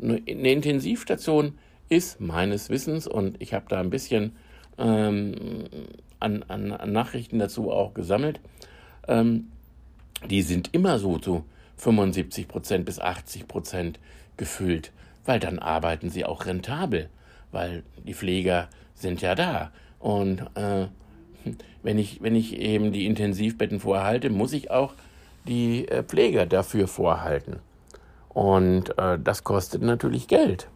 [0.00, 4.34] Eine Intensivstation ist meines Wissens, und ich habe da ein bisschen
[4.78, 5.64] ähm,
[6.20, 8.40] an, an, an, Nachrichten dazu auch gesammelt,
[9.08, 9.48] ähm,
[10.28, 11.44] die sind immer so zu
[11.76, 13.98] 75 Prozent bis 80 Prozent
[14.36, 14.92] gefüllt,
[15.24, 17.08] weil dann arbeiten sie auch rentabel,
[17.50, 19.72] weil die Pfleger sind ja da.
[19.98, 20.86] Und äh,
[21.82, 24.94] wenn, ich, wenn ich eben die Intensivbetten vorhalte, muss ich auch
[25.46, 27.58] die äh, Pfleger dafür vorhalten.
[28.28, 30.68] Und äh, das kostet natürlich Geld.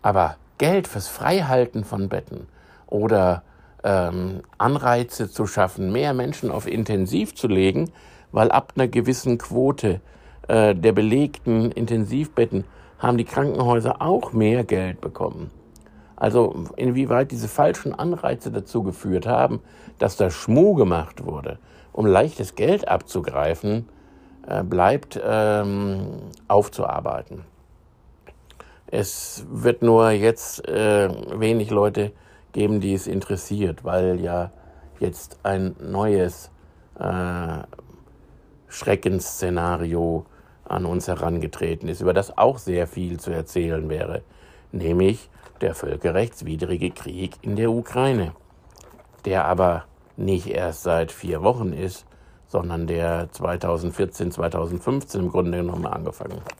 [0.00, 2.46] Aber Geld fürs Freihalten von Betten
[2.88, 3.42] oder
[3.84, 7.90] ähm, Anreize zu schaffen, mehr Menschen auf Intensiv zu legen,
[8.32, 10.00] weil ab einer gewissen Quote
[10.48, 12.64] äh, der belegten Intensivbetten
[12.98, 15.50] haben die Krankenhäuser auch mehr Geld bekommen.
[16.16, 19.60] Also inwieweit diese falschen Anreize dazu geführt haben,
[19.98, 21.58] dass da Schmuh gemacht wurde,
[21.92, 23.88] um leichtes Geld abzugreifen,
[24.46, 26.08] äh, bleibt ähm,
[26.48, 27.44] aufzuarbeiten.
[28.88, 31.08] Es wird nur jetzt äh,
[31.38, 32.12] wenig Leute
[32.58, 34.50] die es interessiert, weil ja
[34.98, 36.50] jetzt ein neues
[36.98, 37.62] äh,
[38.66, 40.26] Schreckensszenario
[40.64, 44.22] an uns herangetreten ist, über das auch sehr viel zu erzählen wäre,
[44.72, 45.30] nämlich
[45.60, 48.32] der völkerrechtswidrige Krieg in der Ukraine,
[49.24, 49.84] der aber
[50.16, 52.06] nicht erst seit vier Wochen ist,
[52.48, 56.56] sondern der 2014, 2015 im Grunde genommen angefangen hat.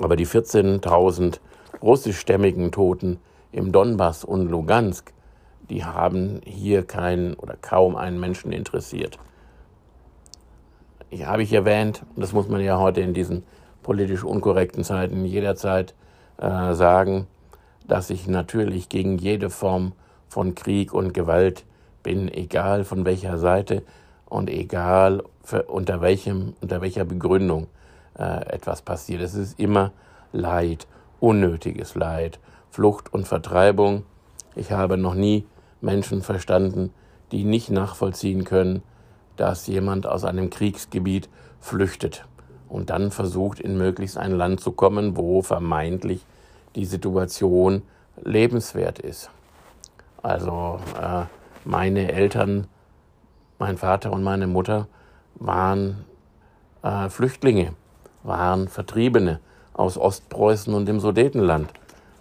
[0.00, 1.40] Aber die 14.000
[1.82, 3.18] russischstämmigen Toten
[3.54, 5.12] im Donbass und Lugansk,
[5.70, 9.18] die haben hier keinen oder kaum einen Menschen interessiert
[11.14, 13.44] ich, habe ich erwähnt, und das muss man ja heute in diesen
[13.82, 15.94] politisch unkorrekten Zeiten jederzeit
[16.38, 17.26] äh, sagen,
[17.86, 19.92] dass ich natürlich gegen jede Form
[20.28, 21.64] von Krieg und Gewalt
[22.02, 23.82] bin, egal von welcher Seite
[24.26, 27.68] und egal für, unter, welchem, unter welcher Begründung
[28.18, 29.20] äh, etwas passiert.
[29.22, 29.92] Es ist immer
[30.32, 30.88] Leid,
[31.20, 32.40] unnötiges Leid,
[32.74, 34.02] Flucht und Vertreibung.
[34.56, 35.46] Ich habe noch nie
[35.80, 36.92] Menschen verstanden,
[37.30, 38.82] die nicht nachvollziehen können,
[39.36, 41.28] dass jemand aus einem Kriegsgebiet
[41.60, 42.26] flüchtet
[42.68, 46.26] und dann versucht, in möglichst ein Land zu kommen, wo vermeintlich
[46.74, 47.82] die Situation
[48.20, 49.30] lebenswert ist.
[50.20, 51.26] Also äh,
[51.64, 52.66] meine Eltern,
[53.60, 54.88] mein Vater und meine Mutter
[55.36, 56.04] waren
[56.82, 57.74] äh, Flüchtlinge,
[58.24, 59.38] waren Vertriebene
[59.74, 61.72] aus Ostpreußen und dem Sudetenland.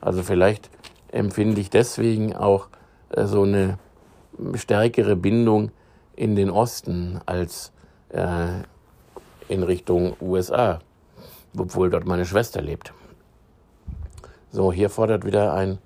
[0.04, 0.70] Also vielleicht
[1.14, 2.68] empfinde ich deswegen auch
[3.12, 3.78] äh, so eine
[4.56, 5.72] stärkere Bindung
[6.18, 7.72] in den Osten als
[8.10, 8.48] äh,
[9.48, 10.80] in Richtung USA,
[11.58, 12.94] obwohl dort meine Schwester lebt.
[14.52, 15.78] So, hier fordert wieder ein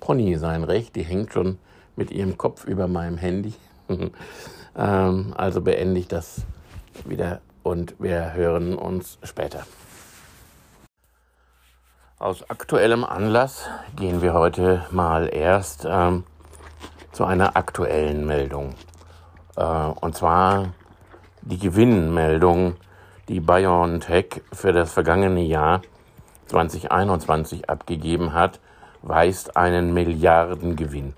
[0.00, 0.96] Pony sein Recht.
[0.96, 1.58] Die hängt schon
[1.96, 3.52] mit ihrem Kopf über meinem Handy.
[4.76, 6.46] ähm, also beende ich das
[7.04, 9.66] wieder und wir hören uns später.
[12.18, 16.24] Aus aktuellem Anlass gehen wir heute mal erst ähm,
[17.12, 18.74] zu einer aktuellen Meldung.
[19.54, 20.68] Äh, und zwar
[21.42, 22.76] die Gewinnmeldung,
[23.28, 25.82] die BioNTech für das vergangene Jahr
[26.46, 28.60] 2021 abgegeben hat,
[29.02, 31.12] weist einen Milliardengewinn.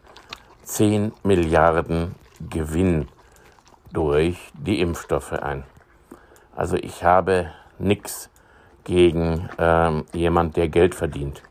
[0.64, 3.06] 10 Milliarden Gewinn
[3.92, 5.62] durch die Impfstoffe ein.
[6.56, 8.30] Also ich habe nichts
[8.88, 11.42] gegen ähm, jemand, der Geld verdient.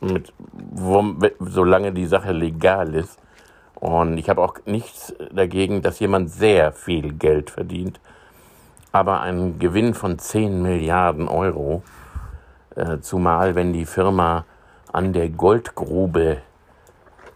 [0.00, 3.18] Mit, wo, solange die Sache legal ist.
[3.76, 8.00] Und ich habe auch nichts dagegen, dass jemand sehr viel Geld verdient.
[8.90, 11.84] Aber ein Gewinn von 10 Milliarden Euro,
[12.74, 14.44] äh, zumal wenn die Firma
[14.92, 16.38] an der Goldgrube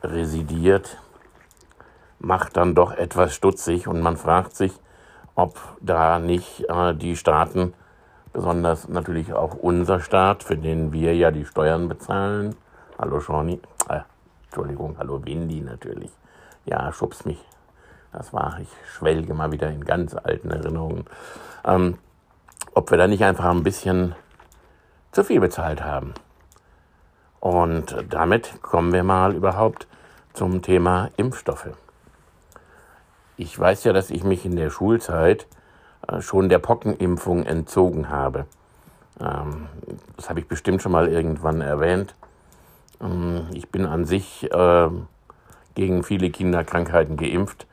[0.03, 0.99] residiert,
[2.19, 4.73] macht dann doch etwas stutzig und man fragt sich,
[5.37, 7.75] ob da nicht äh, die Staaten,
[8.33, 12.57] besonders natürlich auch unser Staat, für den wir ja die Steuern bezahlen,
[12.99, 14.01] hallo Shawnee, äh,
[14.45, 16.11] Entschuldigung, hallo Windy natürlich,
[16.65, 17.43] ja, schubs mich,
[18.13, 21.05] das war, ich schwelge mal wieder in ganz alten Erinnerungen,
[21.65, 21.99] ähm,
[22.75, 24.15] ob wir da nicht einfach ein bisschen
[25.13, 26.15] zu viel bezahlt haben.
[27.41, 29.87] Und damit kommen wir mal überhaupt
[30.33, 31.71] zum Thema Impfstoffe.
[33.37, 35.47] Ich weiß ja, dass ich mich in der Schulzeit
[36.21, 38.47] schon der Pockenimpfung entzogen habe.
[39.21, 39.69] Ähm,
[40.17, 42.15] das habe ich bestimmt schon mal irgendwann erwähnt.
[43.01, 44.89] Ähm, ich bin an sich äh,
[45.75, 47.67] gegen viele Kinderkrankheiten geimpft,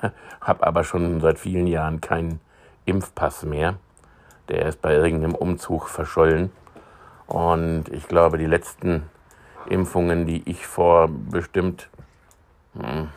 [0.40, 2.40] habe aber schon seit vielen Jahren keinen
[2.84, 3.76] Impfpass mehr.
[4.48, 6.50] Der ist bei irgendeinem Umzug verschollen.
[7.26, 9.04] Und ich glaube, die letzten
[9.68, 11.88] Impfungen, die ich vor bestimmt
[12.74, 13.08] hm,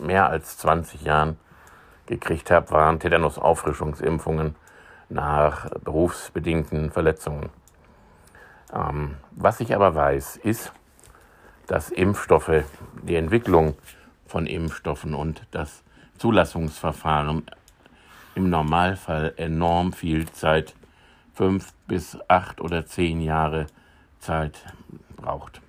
[0.00, 1.36] mehr als 20 Jahren
[2.06, 4.54] gekriegt habe, waren Tetanus-Auffrischungsimpfungen
[5.08, 7.50] nach berufsbedingten Verletzungen.
[8.72, 10.72] Ähm, was ich aber weiß, ist,
[11.66, 12.64] dass Impfstoffe,
[13.02, 13.76] die Entwicklung
[14.26, 15.82] von Impfstoffen und das
[16.18, 17.44] Zulassungsverfahren
[18.34, 20.74] im Normalfall enorm viel Zeit,
[21.34, 23.66] fünf bis acht oder zehn Jahre
[24.18, 24.64] Zeit
[25.16, 25.60] braucht.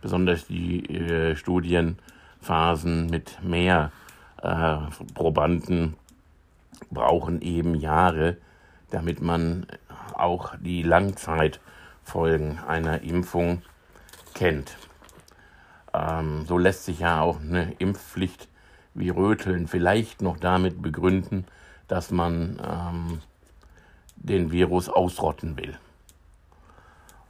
[0.00, 3.90] Besonders die äh, Studienphasen mit mehr
[4.46, 4.76] äh,
[5.14, 5.96] Probanden
[6.90, 8.36] brauchen eben Jahre,
[8.90, 9.66] damit man
[10.14, 13.62] auch die Langzeitfolgen einer Impfung
[14.34, 14.76] kennt.
[15.92, 18.48] Ähm, so lässt sich ja auch eine Impfpflicht
[18.94, 21.44] wie Röteln vielleicht noch damit begründen,
[21.88, 23.20] dass man ähm,
[24.16, 25.76] den Virus ausrotten will.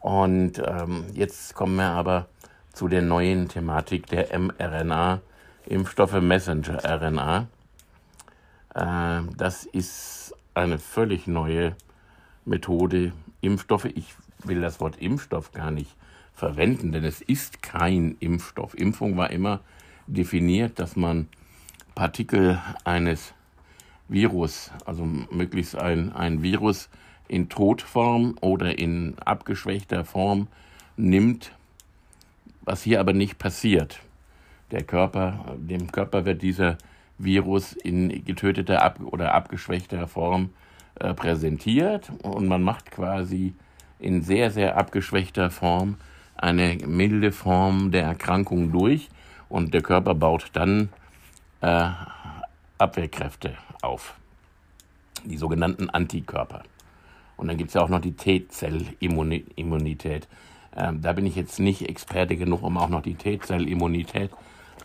[0.01, 2.29] Und ähm, jetzt kommen wir aber
[2.73, 5.21] zu der neuen Thematik der mRNA
[5.67, 7.49] Impfstoffe Messenger-RNA.
[8.75, 11.77] Äh, das ist eine völlig neue
[12.45, 13.13] Methode.
[13.41, 14.15] Impfstoffe, ich
[14.45, 15.95] will das Wort Impfstoff gar nicht
[16.35, 18.75] verwenden, denn es ist kein Impfstoff.
[18.75, 19.61] Impfung war immer
[20.07, 21.29] definiert, dass man
[21.95, 23.33] Partikel eines
[24.09, 26.89] Virus, also möglichst ein, ein Virus
[27.27, 30.47] in Todform oder in abgeschwächter Form
[30.97, 31.53] nimmt,
[32.63, 34.01] was hier aber nicht passiert.
[34.71, 36.77] Der Körper, dem Körper wird dieser
[37.19, 40.51] Virus in getöteter ab oder abgeschwächter Form
[40.99, 43.55] äh, präsentiert und man macht quasi
[43.99, 45.97] in sehr, sehr abgeschwächter Form
[46.37, 49.09] eine milde Form der Erkrankung durch
[49.49, 50.89] und der Körper baut dann
[51.61, 51.89] äh,
[52.79, 54.15] Abwehrkräfte auf,
[55.25, 56.65] die sogenannten Antikörper.
[57.37, 60.29] Und dann gibt es ja auch noch die T-Zellimmunität.
[60.75, 64.35] Ähm, da bin ich jetzt nicht Experte genug, um auch noch die T-Zellimmunität äh,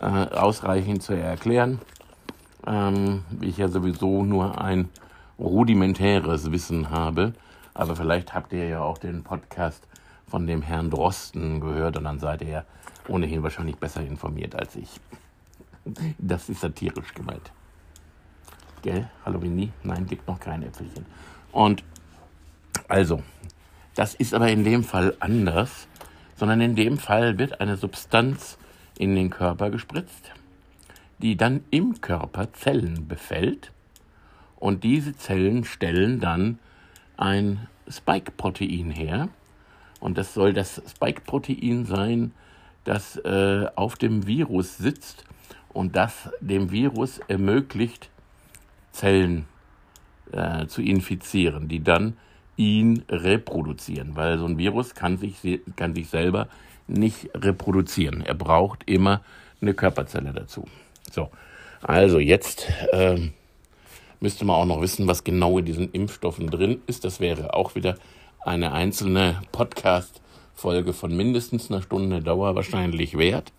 [0.06, 1.80] ausreichend zu erklären.
[2.66, 4.88] Ähm, wie ich ja sowieso nur ein
[5.38, 7.32] rudimentäres Wissen habe.
[7.74, 9.86] Aber vielleicht habt ihr ja auch den Podcast
[10.26, 12.64] von dem Herrn Drosten gehört und dann seid ihr ja
[13.08, 14.88] ohnehin wahrscheinlich besser informiert als ich.
[16.18, 17.50] Das ist satirisch gemeint.
[18.82, 19.10] Gell?
[19.24, 19.72] Hallo Winnie?
[19.82, 21.04] Nein, gibt noch kein Äpfelchen.
[21.50, 21.82] Und
[22.86, 23.20] also,
[23.96, 25.88] das ist aber in dem Fall anders,
[26.36, 28.58] sondern in dem Fall wird eine Substanz
[29.02, 30.30] in den Körper gespritzt,
[31.18, 33.72] die dann im Körper Zellen befällt
[34.54, 36.60] und diese Zellen stellen dann
[37.16, 39.28] ein Spike-Protein her.
[39.98, 42.32] Und das soll das Spike-Protein sein,
[42.84, 45.24] das äh, auf dem Virus sitzt
[45.72, 48.08] und das dem Virus ermöglicht,
[48.92, 49.46] Zellen
[50.30, 52.16] äh, zu infizieren, die dann
[52.56, 56.46] ihn reproduzieren, weil so ein Virus kann sich, kann sich selber
[56.92, 58.24] nicht reproduzieren.
[58.24, 59.22] Er braucht immer
[59.60, 60.66] eine Körperzelle dazu.
[61.10, 61.30] So,
[61.80, 63.32] also jetzt ähm,
[64.20, 67.04] müsste man auch noch wissen, was genau in diesen Impfstoffen drin ist.
[67.04, 67.96] Das wäre auch wieder
[68.40, 73.52] eine einzelne Podcast-Folge von mindestens einer Stunde Dauer wahrscheinlich wert.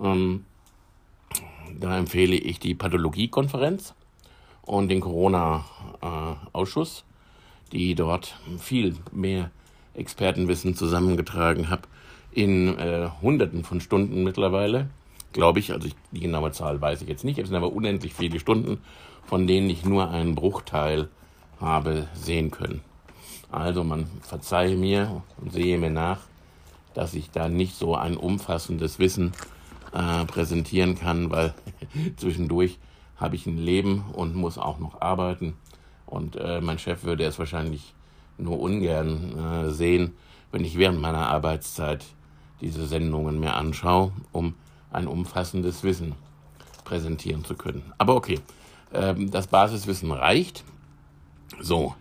[0.00, 0.44] Ähm,
[1.78, 3.94] da empfehle ich die Pathologie-Konferenz
[4.62, 7.04] und den Corona-Ausschuss,
[7.72, 9.50] die dort viel mehr
[9.94, 11.88] Expertenwissen zusammengetragen habe
[12.32, 14.88] in äh, Hunderten von Stunden mittlerweile,
[15.32, 15.72] glaube ich.
[15.72, 17.38] Also ich, die genaue Zahl weiß ich jetzt nicht.
[17.38, 18.78] Es sind aber unendlich viele Stunden,
[19.24, 21.08] von denen ich nur einen Bruchteil
[21.60, 22.80] habe sehen können.
[23.50, 26.20] Also man verzeihe mir und sehe mir nach,
[26.94, 29.32] dass ich da nicht so ein umfassendes Wissen
[29.92, 31.54] äh, präsentieren kann, weil
[32.16, 32.78] zwischendurch
[33.16, 35.54] habe ich ein Leben und muss auch noch arbeiten.
[36.06, 37.94] Und äh, mein Chef würde es wahrscheinlich
[38.38, 40.14] nur ungern äh, sehen,
[40.50, 42.04] wenn ich während meiner Arbeitszeit
[42.62, 44.54] diese Sendungen mir anschaue, um
[44.90, 46.14] ein umfassendes Wissen
[46.84, 47.92] präsentieren zu können.
[47.98, 48.40] Aber okay,
[48.92, 50.64] ähm, das Basiswissen reicht.
[51.60, 51.94] So,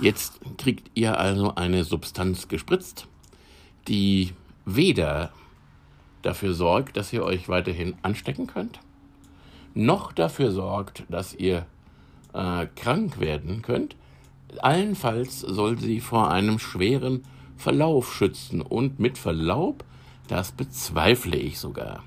[0.00, 3.06] jetzt kriegt ihr also eine Substanz gespritzt,
[3.86, 4.32] die
[4.64, 5.32] weder
[6.22, 8.80] dafür sorgt, dass ihr euch weiterhin anstecken könnt,
[9.74, 11.66] noch dafür sorgt, dass ihr
[12.34, 13.96] äh, krank werden könnt.
[14.58, 17.24] Allenfalls soll sie vor einem schweren
[17.56, 19.84] Verlauf schützen und mit Verlaub,
[20.28, 22.04] das bezweifle ich sogar.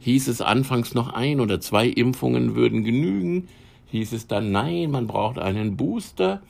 [0.00, 3.48] Hieß es anfangs noch ein oder zwei Impfungen würden genügen,
[3.86, 6.42] hieß es dann nein, man braucht einen Booster,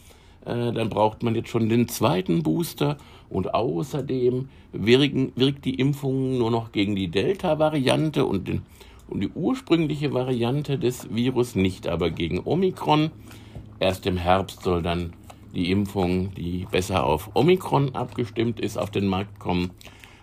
[0.47, 2.97] äh, dann braucht man jetzt schon den zweiten Booster
[3.29, 8.49] und außerdem wirkt die Impfung nur noch gegen die Delta-Variante und,
[9.09, 13.11] und die ursprüngliche Variante des Virus nicht, aber gegen Omikron.
[13.81, 15.13] Erst im Herbst soll dann
[15.55, 19.71] die Impfung, die besser auf Omikron abgestimmt ist, auf den Markt kommen.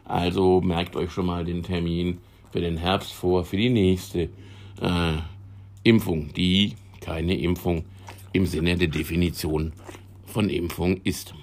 [0.09, 2.17] Also merkt euch schon mal den Termin
[2.51, 4.29] für den Herbst vor, für die nächste
[4.81, 5.13] äh,
[5.83, 7.85] Impfung, die keine Impfung
[8.33, 9.71] im Sinne der Definition
[10.25, 11.35] von Impfung ist.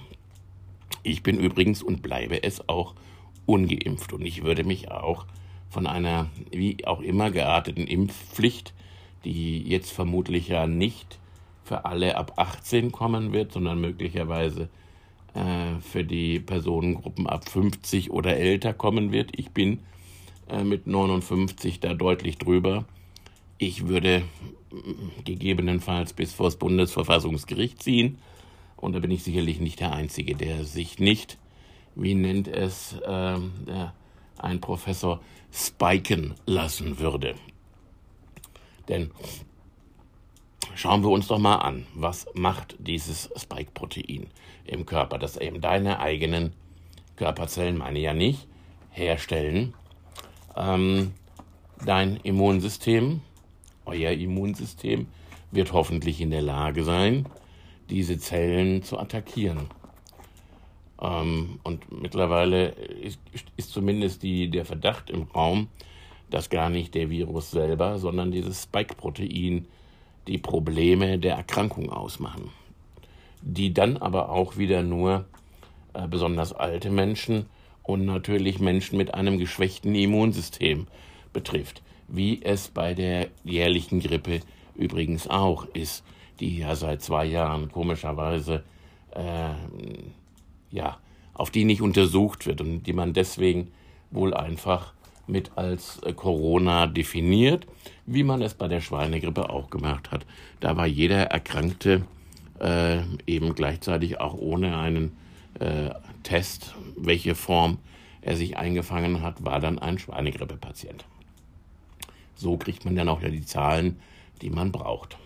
[1.01, 2.93] Ich bin übrigens und bleibe es auch
[3.45, 5.25] ungeimpft und ich würde mich auch
[5.69, 8.73] von einer wie auch immer gearteten Impfpflicht,
[9.23, 11.19] die jetzt vermutlich ja nicht
[11.63, 14.67] für alle ab 18 kommen wird, sondern möglicherweise
[15.37, 19.37] äh, für die Personengruppen ab 50 oder älter kommen wird.
[19.37, 19.79] Ich bin
[20.49, 22.85] äh, mit 59 da deutlich drüber.
[23.59, 24.23] Ich würde
[24.71, 28.17] mm, gegebenenfalls bis vor das Bundesverfassungsgericht ziehen.
[28.77, 31.37] Und da bin ich sicherlich nicht der Einzige, der sich nicht,
[31.95, 33.37] wie nennt es äh,
[34.37, 35.21] ein Professor,
[35.51, 37.35] spiken lassen würde.
[38.87, 39.11] Denn
[40.77, 44.27] Schauen wir uns doch mal an, was macht dieses Spike-Protein
[44.67, 46.53] im Körper, das eben deine eigenen
[47.15, 48.47] Körperzellen, meine ja nicht,
[48.91, 49.73] herstellen.
[50.55, 51.13] Ähm,
[51.85, 53.21] dein Immunsystem,
[53.85, 55.07] euer Immunsystem,
[55.51, 57.25] wird hoffentlich in der Lage sein,
[57.89, 59.67] diese Zellen zu attackieren.
[61.01, 63.19] Ähm, und mittlerweile ist,
[63.55, 65.67] ist zumindest die, der Verdacht im Raum,
[66.29, 69.67] dass gar nicht der Virus selber, sondern dieses Spike-Protein
[70.27, 72.51] die Probleme der Erkrankung ausmachen,
[73.47, 75.25] die dann aber auch wieder nur
[75.93, 77.45] äh, besonders alte Menschen
[77.83, 80.87] und natürlich Menschen mit einem geschwächten Immunsystem
[81.31, 84.41] betrifft, wie es bei der jährlichen Grippe
[84.75, 86.03] übrigens auch ist,
[86.41, 88.63] die ja seit zwei Jahren komischerweise
[89.11, 89.53] äh,
[90.69, 90.97] ja
[91.33, 93.71] auf die nicht untersucht wird und die man deswegen
[94.11, 94.93] wohl einfach
[95.25, 97.65] mit als äh, Corona definiert,
[98.05, 100.25] wie man es bei der Schweinegrippe auch gemacht hat.
[100.59, 102.03] Da war jeder Erkrankte
[102.59, 105.17] äh, eben gleichzeitig auch ohne einen
[105.59, 105.89] äh,
[106.23, 107.79] Test, welche Form
[108.21, 111.05] er sich eingefangen hat, war dann ein Schweinegrippe-Patient.
[112.35, 113.99] So kriegt man dann auch ja die Zahlen,
[114.41, 115.17] die man braucht.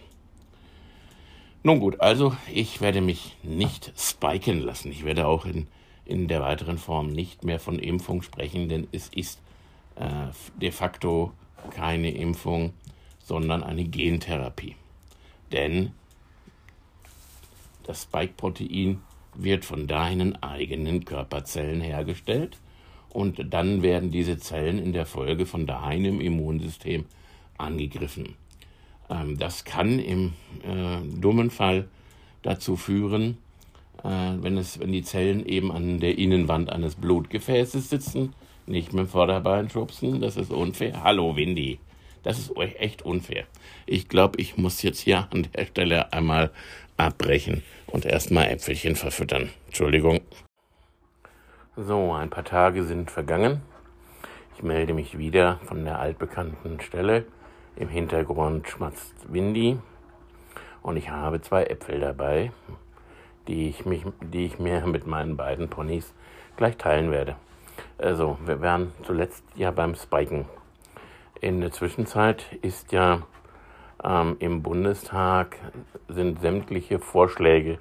[1.63, 4.91] Nun gut, also ich werde mich nicht spiken lassen.
[4.91, 5.67] Ich werde auch in,
[6.05, 9.39] in der weiteren Form nicht mehr von Impfung sprechen, denn es ist
[9.95, 11.33] äh, de facto
[11.69, 12.73] keine Impfung,
[13.23, 14.75] sondern eine Gentherapie.
[15.51, 15.91] Denn
[17.83, 19.01] das Spike-Protein
[19.35, 22.57] wird von deinen eigenen Körperzellen hergestellt
[23.09, 27.05] und dann werden diese Zellen in der Folge von deinem Immunsystem
[27.57, 28.35] angegriffen.
[29.09, 31.87] Ähm, das kann im äh, dummen Fall
[32.41, 33.37] dazu führen,
[34.03, 38.33] äh, wenn, es, wenn die Zellen eben an der Innenwand eines Blutgefäßes sitzen,
[38.65, 41.03] nicht mit dem Vorderbein schubsen, das ist unfair.
[41.03, 41.79] Hallo, Windy.
[42.23, 43.45] Das ist echt unfair.
[43.87, 46.51] Ich glaube, ich muss jetzt hier an der Stelle einmal
[47.01, 49.49] abbrechen und erstmal Äpfelchen verfüttern.
[49.67, 50.21] Entschuldigung.
[51.75, 53.61] So, ein paar Tage sind vergangen.
[54.55, 57.25] Ich melde mich wieder von der altbekannten Stelle.
[57.75, 59.77] Im Hintergrund schmatzt Windy
[60.81, 62.51] und ich habe zwei Äpfel dabei.
[63.47, 66.13] die ich, mich, die ich mir mit meinen beiden Ponys
[66.57, 67.35] gleich teilen werde.
[67.97, 70.45] Also, wir waren zuletzt ja beim Spiken.
[71.39, 73.23] In der Zwischenzeit ist ja
[74.03, 75.57] ähm, im Bundestag
[76.07, 77.79] sind sämtliche Vorschläge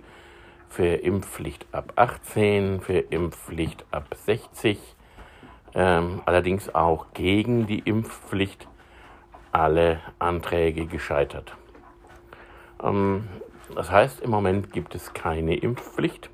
[0.68, 4.78] für Impfpflicht ab 18, für Impfpflicht ab 60,
[5.74, 8.68] ähm, allerdings auch gegen die Impfpflicht
[9.52, 11.56] alle Anträge gescheitert.
[12.82, 13.28] Ähm,
[13.74, 16.30] das heißt, im Moment gibt es keine Impfpflicht.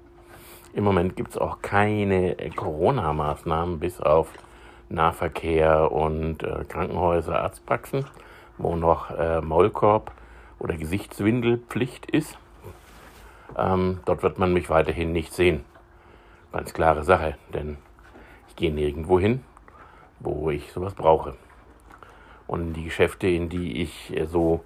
[0.75, 4.29] Im Moment gibt es auch keine Corona-Maßnahmen bis auf
[4.89, 8.05] Nahverkehr und äh, Krankenhäuser, Arztpraxen,
[8.59, 10.13] wo noch äh, Maulkorb
[10.59, 12.39] oder Gesichtswindelpflicht ist.
[13.57, 15.65] Ähm, dort wird man mich weiterhin nicht sehen.
[16.53, 17.77] Ganz klare Sache, denn
[18.49, 19.43] ich gehe nirgendwo hin,
[20.21, 21.35] wo ich sowas brauche.
[22.47, 24.65] Und die Geschäfte, in die ich äh, so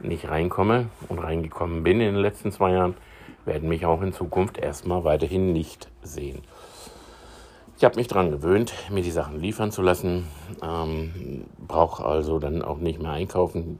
[0.00, 2.94] nicht reinkomme und reingekommen bin in den letzten zwei Jahren,
[3.44, 6.42] werden mich auch in Zukunft erstmal weiterhin nicht sehen.
[7.78, 10.26] Ich habe mich daran gewöhnt, mir die Sachen liefern zu lassen,
[10.64, 13.78] ähm, brauche also dann auch nicht mehr einkaufen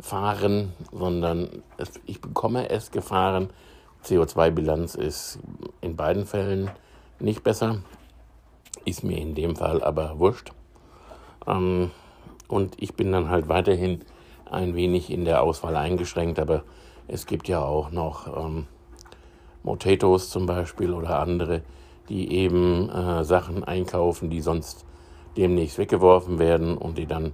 [0.00, 3.50] fahren, sondern es, ich bekomme es gefahren.
[4.04, 5.38] CO2-Bilanz ist
[5.80, 6.72] in beiden Fällen
[7.20, 7.78] nicht besser,
[8.84, 10.50] ist mir in dem Fall aber wurscht.
[11.46, 11.92] Ähm,
[12.48, 14.00] und ich bin dann halt weiterhin
[14.50, 16.64] ein wenig in der Auswahl eingeschränkt, aber
[17.06, 18.66] es gibt ja auch noch ähm,
[19.62, 21.62] Motatos zum Beispiel oder andere,
[22.08, 24.84] die eben äh, Sachen einkaufen, die sonst
[25.36, 27.32] demnächst weggeworfen werden und die dann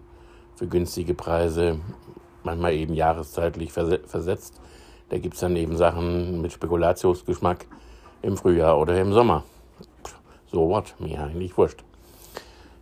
[0.57, 1.81] für günstige Preise,
[2.43, 4.61] manchmal eben jahreszeitlich versetzt.
[5.09, 7.67] Da gibt es dann eben Sachen mit Spekulationsgeschmack
[8.23, 9.45] im Frühjahr oder im Sommer.
[10.51, 11.83] So what, mir eigentlich wurscht.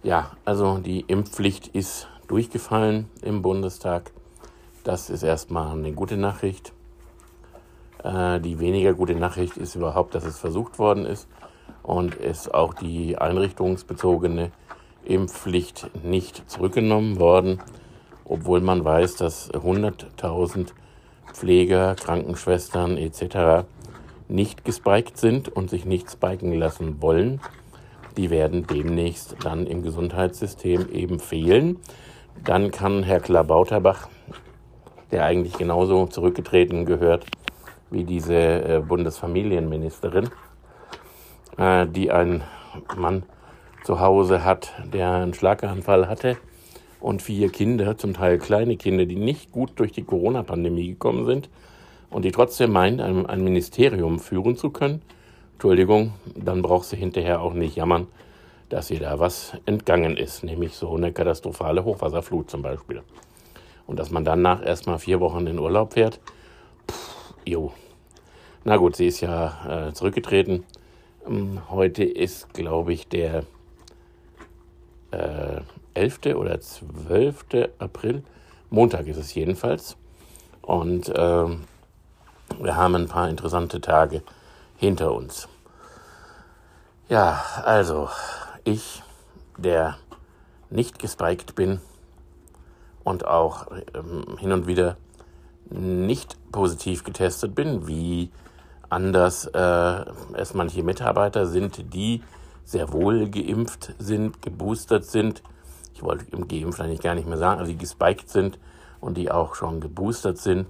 [0.03, 4.11] Ja, also die Impfpflicht ist durchgefallen im Bundestag.
[4.84, 6.72] Das ist erstmal eine gute Nachricht.
[8.03, 11.28] Äh, die weniger gute Nachricht ist überhaupt, dass es versucht worden ist
[11.83, 14.51] und es auch die einrichtungsbezogene
[15.05, 17.61] Impfpflicht nicht zurückgenommen worden,
[18.24, 20.68] obwohl man weiß, dass 100.000
[21.33, 23.66] Pfleger, Krankenschwestern etc.
[24.28, 27.41] nicht gespiked sind und sich nicht spiken lassen wollen.
[28.16, 31.78] Die werden demnächst dann im Gesundheitssystem eben fehlen.
[32.45, 34.09] Dann kann Herr Klabauterbach
[35.12, 37.26] der eigentlich genauso zurückgetreten gehört
[37.91, 40.30] wie diese äh, Bundesfamilienministerin,
[41.57, 42.43] äh, die einen
[42.97, 43.25] Mann
[43.85, 46.37] zu Hause hat, der einen Schlaganfall hatte
[47.01, 51.51] und vier Kinder, zum Teil kleine Kinder, die nicht gut durch die Corona-Pandemie gekommen sind
[52.11, 55.03] und die trotzdem meint, ein, ein Ministerium führen zu können.
[55.55, 58.07] Entschuldigung, dann braucht sie hinterher auch nicht jammern,
[58.69, 63.03] dass ihr da was entgangen ist, nämlich so eine katastrophale Hochwasserflut zum Beispiel.
[63.87, 66.21] Und dass man danach erstmal vier Wochen in Urlaub fährt,
[66.91, 67.73] pff, jo.
[68.65, 70.65] Na gut, sie ist ja äh, zurückgetreten.
[71.27, 73.45] Ähm, heute ist, glaube ich, der
[75.11, 75.61] äh,
[75.95, 76.37] 11.
[76.37, 77.45] oder 12.
[77.79, 78.23] April.
[78.70, 79.97] Montag ist es jedenfalls.
[80.62, 81.47] Und äh,
[82.61, 84.23] wir haben ein paar interessante Tage
[84.77, 85.49] hinter uns.
[87.09, 88.09] Ja, also
[88.64, 89.03] ich,
[89.59, 89.99] der
[90.70, 91.81] nicht gespiked bin,
[93.05, 94.97] und auch ähm, hin und wieder
[95.70, 98.31] nicht positiv getestet bin, wie
[98.93, 102.22] anders äh, es manche Mitarbeiter sind, die
[102.64, 105.43] sehr wohl geimpft sind, geboostert sind.
[105.95, 108.59] Ich wollte im geimpft eigentlich gar nicht mehr sagen, also die gespiked sind
[109.01, 110.66] und die auch schon geboostert sind,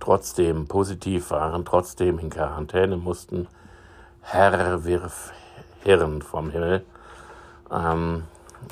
[0.00, 3.46] trotzdem positiv waren, trotzdem in Quarantäne mussten.
[4.22, 5.32] Herr wirf
[5.84, 6.84] Hirn vom Himmel
[7.70, 8.24] ähm,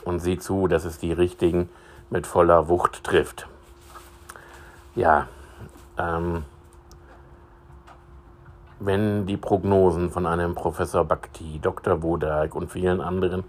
[0.05, 1.69] und sieh zu, dass es die richtigen
[2.11, 3.47] mit voller Wucht trifft.
[4.95, 5.29] Ja,
[5.99, 6.45] ähm,
[8.81, 12.03] wenn die Prognosen von einem Professor Bhakti, Dr.
[12.03, 13.45] Wodak und vielen anderen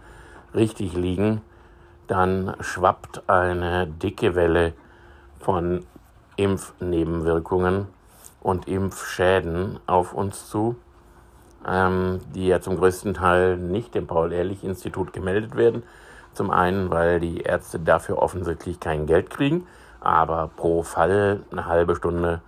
[0.53, 1.41] richtig liegen,
[2.07, 4.73] dann schwappt eine dicke Welle
[5.39, 5.85] von
[6.37, 7.87] Impfnebenwirkungen
[8.41, 10.75] und Impfschäden auf uns zu,
[11.67, 15.83] ähm, die ja zum größten Teil nicht dem Paul-Ehrlich-Institut gemeldet werden,
[16.33, 19.65] zum einen, weil die Ärzte dafür offensichtlich kein Geld kriegen,
[20.01, 22.41] aber pro Fall eine halbe Stunde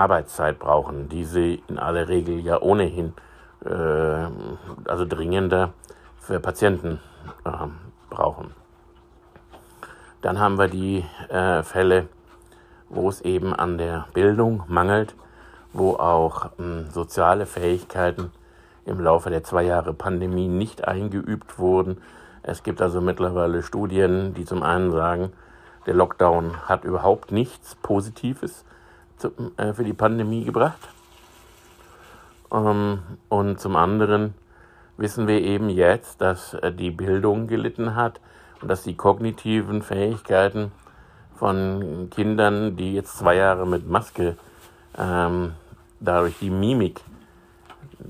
[0.00, 3.12] Arbeitszeit brauchen, die sie in aller Regel ja ohnehin,
[3.64, 5.72] äh, also dringender
[6.18, 7.00] für Patienten
[7.44, 7.50] äh,
[8.08, 8.52] brauchen.
[10.22, 12.08] Dann haben wir die äh, Fälle,
[12.88, 15.14] wo es eben an der Bildung mangelt,
[15.72, 18.32] wo auch ähm, soziale Fähigkeiten
[18.86, 21.98] im Laufe der zwei Jahre Pandemie nicht eingeübt wurden,
[22.42, 25.32] es gibt also mittlerweile Studien, die zum einen sagen,
[25.86, 28.64] der Lockdown hat überhaupt nichts Positives
[29.56, 30.88] äh, für die Pandemie gebracht.
[32.52, 34.34] Ähm, und zum anderen
[34.96, 38.20] wissen wir eben jetzt, dass äh, die Bildung gelitten hat
[38.60, 40.72] und dass die kognitiven Fähigkeiten
[41.36, 44.36] von Kindern, die jetzt zwei Jahre mit Maske
[44.98, 45.52] ähm,
[46.00, 47.00] dadurch die Mimik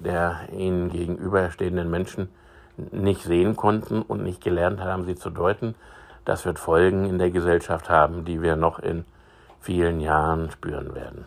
[0.02, 2.28] der ihnen gegenüberstehenden Menschen
[2.92, 5.74] nicht sehen konnten und nicht gelernt haben, sie zu deuten.
[6.24, 9.04] Das wird Folgen in der Gesellschaft haben, die wir noch in
[9.60, 11.26] vielen Jahren spüren werden.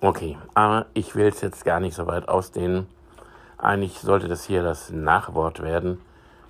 [0.00, 2.86] Okay, aber ich will es jetzt gar nicht so weit ausdehnen.
[3.56, 6.00] Eigentlich sollte das hier das Nachwort werden,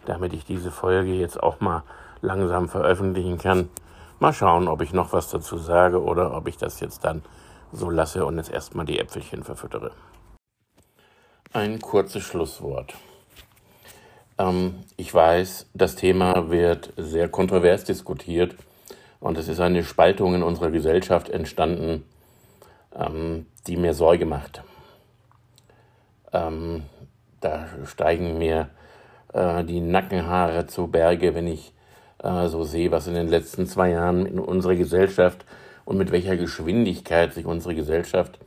[0.06, 1.82] damit ich diese Folge jetzt auch mal
[2.22, 3.68] langsam veröffentlichen kann.
[4.20, 7.22] Mal schauen, ob ich noch was dazu sage oder ob ich das jetzt dann
[7.72, 9.90] so lasse und jetzt erstmal die Äpfelchen verfüttere.
[11.52, 12.94] Ein kurzes Schlusswort.
[14.38, 18.56] Ähm, ich weiß, das Thema wird sehr kontrovers diskutiert
[19.22, 22.04] und es ist eine Spaltung in unserer Gesellschaft entstanden,
[22.94, 24.62] ähm, die mir Sorge macht.
[26.32, 26.82] Ähm,
[27.40, 28.68] da steigen mir
[29.32, 31.72] äh, die Nackenhaare zu Berge, wenn ich
[32.18, 35.44] äh, so sehe, was in den letzten zwei Jahren in unserer Gesellschaft
[35.84, 38.40] und mit welcher Geschwindigkeit sich unsere Gesellschaft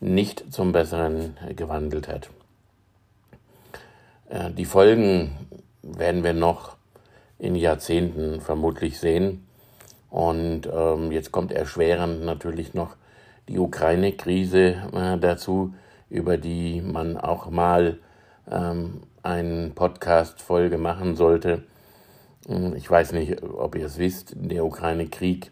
[0.00, 2.30] nicht zum Besseren gewandelt hat.
[4.28, 5.36] Äh, die Folgen
[5.82, 6.76] werden wir noch
[7.38, 9.46] in Jahrzehnten vermutlich sehen.
[10.16, 12.96] Und ähm, jetzt kommt erschwerend natürlich noch
[13.50, 15.74] die Ukraine-Krise äh, dazu,
[16.08, 17.98] über die man auch mal
[18.50, 21.64] ähm, eine Podcast-Folge machen sollte.
[22.46, 25.50] Hm, ich weiß nicht, ob ihr es wisst, der Ukraine-Krieg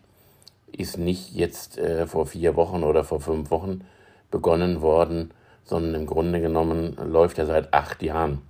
[0.72, 3.82] ist nicht jetzt äh, vor vier Wochen oder vor fünf Wochen
[4.30, 5.32] begonnen worden,
[5.66, 8.40] sondern im Grunde genommen läuft er seit acht Jahren.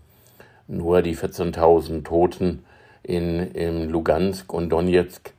[0.68, 2.64] Nur die 14.000 Toten
[3.02, 5.33] in, in Lugansk und Donetsk,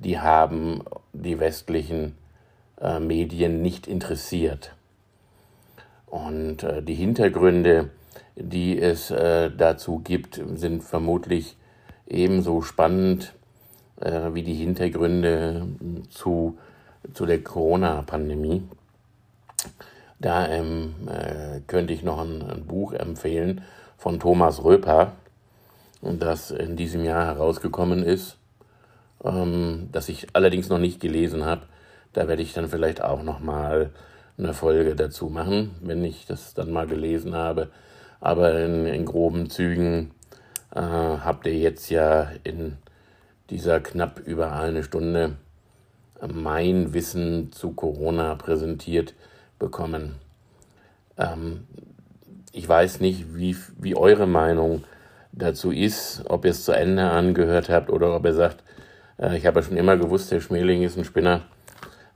[0.00, 0.82] die haben
[1.12, 2.16] die westlichen
[2.80, 4.74] äh, Medien nicht interessiert.
[6.06, 7.90] Und äh, die Hintergründe,
[8.34, 11.56] die es äh, dazu gibt, sind vermutlich
[12.08, 13.34] ebenso spannend
[14.00, 15.66] äh, wie die Hintergründe
[16.08, 16.58] zu,
[17.12, 18.62] zu der Corona-Pandemie.
[20.18, 23.62] Da ähm, äh, könnte ich noch ein, ein, Buch empfehlen
[23.96, 25.12] von Thomas Röper,
[26.02, 28.39] das in diesem Jahr herausgekommen ist,
[29.24, 31.62] ähm, das ich allerdings noch nicht gelesen habe.
[32.12, 33.90] Da werde ich dann vielleicht auch noch mal
[34.38, 37.68] eine Folge dazu machen, wenn ich das dann mal gelesen habe.
[38.20, 40.10] Aber in, in groben Zügen
[40.74, 42.76] äh, habt ihr jetzt ja in
[43.50, 45.36] dieser knapp über eine Stunde
[46.26, 49.14] mein Wissen zu Corona präsentiert
[49.58, 50.16] bekommen.
[51.16, 51.66] Ähm,
[52.52, 54.84] ich weiß nicht, wie, wie eure Meinung
[55.32, 58.62] dazu ist, ob ihr es zu Ende angehört habt oder ob ihr sagt,
[59.20, 61.42] äh, ich habe ja schon immer gewusst, der Schmeling ist ein Spinner,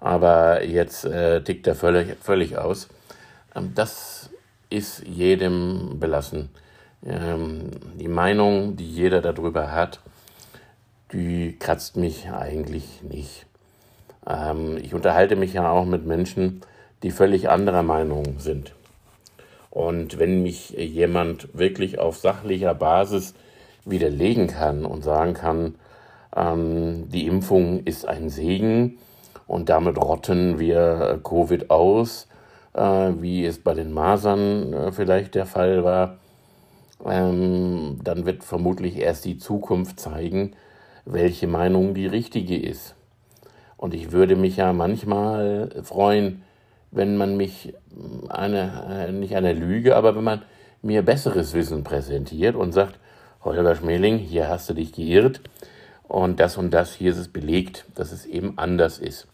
[0.00, 2.88] aber jetzt äh, tickt er völlig, völlig aus.
[3.54, 4.30] Ähm, das
[4.70, 6.50] ist jedem belassen.
[7.06, 10.00] Ähm, die Meinung, die jeder darüber hat,
[11.12, 13.46] die kratzt mich eigentlich nicht.
[14.26, 16.62] Ähm, ich unterhalte mich ja auch mit Menschen,
[17.02, 18.72] die völlig anderer Meinung sind.
[19.70, 23.34] Und wenn mich jemand wirklich auf sachlicher Basis
[23.84, 25.74] widerlegen kann und sagen kann,
[26.34, 28.98] ähm, die Impfung ist ein Segen
[29.46, 32.28] und damit rotten wir Covid aus,
[32.74, 36.18] äh, wie es bei den Masern äh, vielleicht der Fall war,
[37.04, 40.52] ähm, dann wird vermutlich erst die Zukunft zeigen,
[41.04, 42.94] welche Meinung die richtige ist.
[43.76, 46.42] Und ich würde mich ja manchmal freuen,
[46.90, 47.74] wenn man mich
[48.28, 50.42] eine, äh, nicht eine Lüge, aber wenn man
[50.80, 52.98] mir besseres Wissen präsentiert und sagt,
[53.44, 55.42] Holger Schmeling, hier hast du dich geirrt
[56.08, 59.26] und das und das, hier ist es belegt, dass es eben anders ist.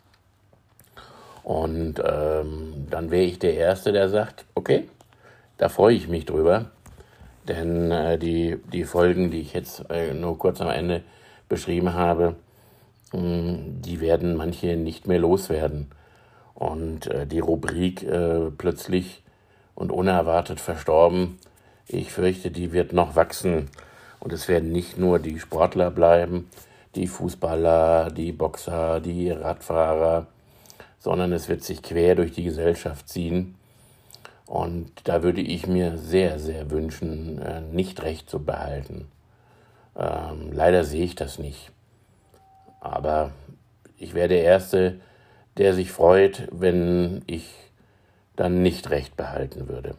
[1.43, 4.89] Und ähm, dann wäre ich der Erste, der sagt, okay,
[5.59, 6.71] da freue ich mich drüber,
[7.49, 11.03] denn äh, die, die Folgen, die ich jetzt äh, nur kurz am Ende
[11.49, 12.37] beschrieben habe,
[13.13, 15.91] mm, die werden manche nicht mehr loswerden.
[16.55, 19.23] Und äh, die Rubrik äh, plötzlich
[19.75, 21.39] und unerwartet verstorben,
[21.89, 23.69] ich fürchte, die wird noch wachsen.
[24.21, 26.49] Und es werden nicht nur die Sportler bleiben,
[26.95, 30.27] die Fußballer, die Boxer, die Radfahrer,
[30.99, 33.57] sondern es wird sich quer durch die Gesellschaft ziehen.
[34.47, 39.07] Und da würde ich mir sehr, sehr wünschen, äh, nicht recht zu behalten.
[39.97, 41.71] Ähm, leider sehe ich das nicht.
[42.81, 43.33] Aber
[43.97, 45.01] ich wäre der Erste,
[45.57, 47.49] der sich freut, wenn ich
[48.37, 49.95] dann nicht recht behalten würde.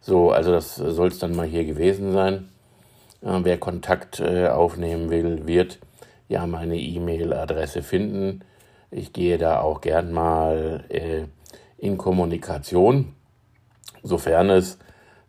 [0.00, 2.48] So, also das soll es dann mal hier gewesen sein.
[3.22, 5.78] Äh, wer Kontakt äh, aufnehmen will, wird
[6.28, 8.40] ja meine E-Mail-Adresse finden.
[8.90, 11.24] Ich gehe da auch gern mal äh,
[11.78, 13.14] in Kommunikation,
[14.02, 14.78] sofern es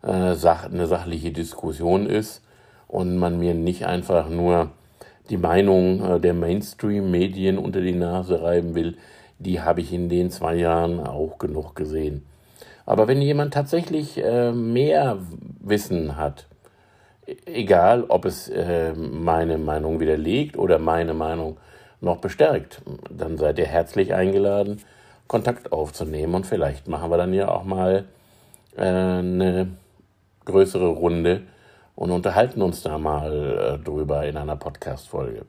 [0.02, 2.42] eine sachliche Diskussion ist
[2.88, 4.70] und man mir nicht einfach nur
[5.30, 8.98] die Meinung der Mainstream-Medien unter die Nase reiben will,
[9.38, 12.26] die habe ich in den zwei Jahren auch genug gesehen.
[12.84, 14.16] Aber wenn jemand tatsächlich
[14.52, 15.16] mehr
[15.60, 16.48] Wissen hat,
[17.46, 21.58] egal ob es äh, meine Meinung widerlegt oder meine Meinung
[22.00, 24.80] noch bestärkt, dann seid ihr herzlich eingeladen,
[25.26, 28.04] Kontakt aufzunehmen und vielleicht machen wir dann ja auch mal
[28.76, 29.68] äh, eine
[30.44, 31.42] größere Runde
[31.96, 35.46] und unterhalten uns da mal äh, drüber in einer Podcast-Folge.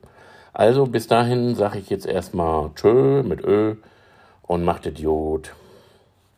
[0.52, 3.76] Also bis dahin sage ich jetzt erstmal Tschö mit Ö
[4.42, 5.52] und macht Idiot.